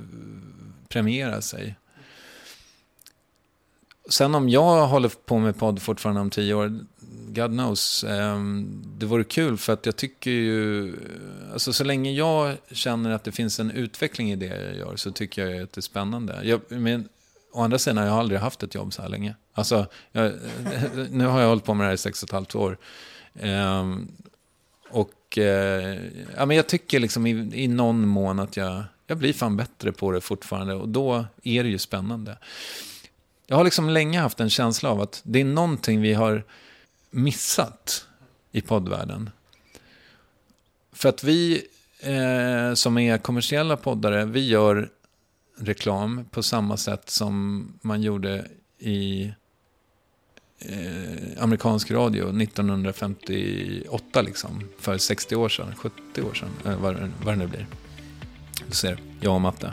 [0.88, 1.76] premiera sig.
[4.10, 6.78] Sen om jag håller på med podd fortfarande om tio år,
[7.34, 8.04] God knows.
[8.04, 10.94] Ehm, det vore kul för att jag tycker ju...
[11.52, 15.12] Alltså så länge jag känner att det finns en utveckling i det jag gör så
[15.12, 16.40] tycker jag att det är spännande.
[16.42, 17.08] Jag, men,
[17.52, 19.34] å andra sidan, har jag aldrig haft ett jobb så här länge.
[19.52, 20.32] Alltså, jag,
[21.10, 22.78] nu har jag hållit på med det här i sex och ett halvt år.
[23.40, 24.08] Ehm,
[24.90, 25.98] och eh,
[26.36, 29.92] ja, men jag tycker liksom i, i någon mån att jag, jag blir fan bättre
[29.92, 30.74] på det fortfarande.
[30.74, 32.38] Och då är det ju spännande.
[33.46, 36.44] Jag har liksom länge haft en känsla av att det är någonting vi har
[37.14, 38.06] missat
[38.52, 39.30] i poddvärlden.
[40.92, 41.66] För att vi
[42.00, 44.90] eh, som är kommersiella poddare, vi gör
[45.58, 48.46] reklam på samma sätt som man gjorde
[48.78, 49.32] i
[50.58, 57.34] eh, amerikansk radio 1958, liksom, för 60 år sedan, 70 år sedan, eh, vad, vad
[57.34, 57.66] det nu blir.
[58.68, 59.72] Du ser, jag och matte.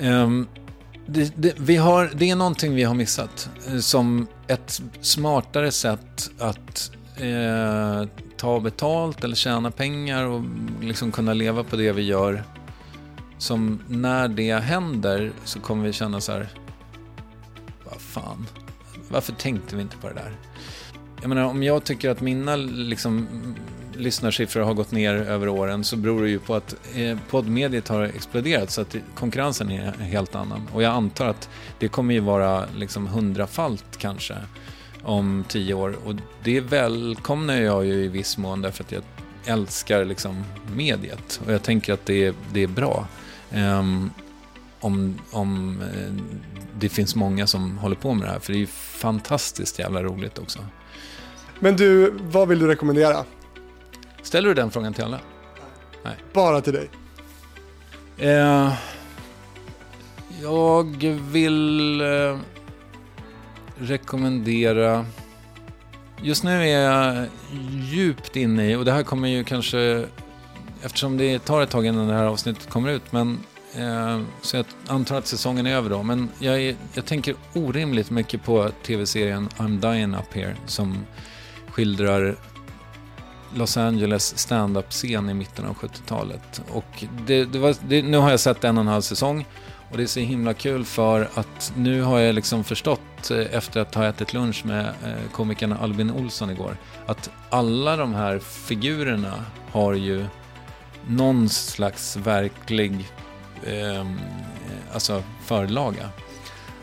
[0.00, 0.48] Um,
[1.06, 3.50] det, det, vi har, det är någonting vi har missat.
[3.68, 10.42] Eh, som ett smartare sätt att eh, ta betalt eller tjäna pengar och
[10.80, 12.44] liksom kunna leva på det vi gör.
[13.38, 16.48] Som när det händer så kommer vi känna så här,
[17.84, 18.46] vad fan,
[19.08, 20.32] varför tänkte vi inte på det där?
[21.20, 23.26] Jag menar, om jag tycker att mina liksom,
[24.00, 28.02] lyssnarsiffror har gått ner över åren så beror det ju på att eh, poddmediet har
[28.02, 30.68] exploderat så att konkurrensen är helt annan.
[30.72, 31.48] Och jag antar att
[31.78, 34.34] det kommer ju vara liksom hundrafalt kanske
[35.02, 35.96] om tio år.
[36.04, 39.02] Och det välkomnar jag ju i viss mån därför att jag
[39.44, 40.44] älskar liksom
[40.76, 41.40] mediet.
[41.46, 43.08] Och jag tänker att det är, det är bra.
[43.54, 44.10] Um,
[44.80, 46.24] om, om eh,
[46.78, 48.38] det finns många som håller på med det här.
[48.38, 50.58] För det är ju fantastiskt jävla roligt också.
[51.58, 53.24] Men du, vad vill du rekommendera?
[54.22, 55.20] Ställer du den frågan till alla?
[56.04, 56.16] Nej.
[56.32, 56.90] Bara till dig.
[58.18, 58.72] Eh,
[60.42, 62.38] jag vill eh,
[63.78, 65.06] rekommendera...
[66.22, 67.26] Just nu är jag
[67.70, 70.06] djupt inne i, och det här kommer ju kanske...
[70.82, 73.38] Eftersom det tar ett tag innan det här avsnittet kommer ut, men
[73.74, 76.02] eh, så jag antar att säsongen är över då.
[76.02, 81.06] Men jag, är, jag tänker orimligt mycket på tv-serien I'm Dying Up Here som
[81.70, 82.36] skildrar
[83.54, 86.62] Los Angeles stand-up-scen i mitten av 70-talet.
[86.68, 89.46] Och det, det var, det, nu har jag sett en och en halv säsong
[89.90, 93.80] och det är så himla kul för att nu har jag liksom förstått eh, efter
[93.80, 96.76] att ha ätit lunch med eh, komikern Albin Olsson igår
[97.06, 100.26] att alla de här figurerna har ju
[101.06, 103.08] någon slags verklig
[103.66, 104.18] ehm,
[104.66, 106.08] eh, alltså förlaga.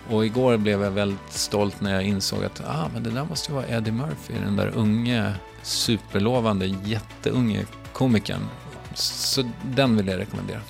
[0.09, 3.51] Och igår blev jag väldigt stolt när jag insåg att ah, men det där måste
[3.51, 5.33] ju vara Eddie Murphy, den där unge
[5.67, 8.41] superlovande, jätteunge komikern.
[8.93, 10.61] Så den vill jag rekommendera.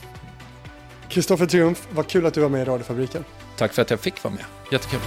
[1.09, 3.23] Kristoffer Triumf, vad kul att du var med i radiofabriken.
[3.57, 4.45] Tack för att jag fick vara med.
[4.71, 4.99] Jättekul.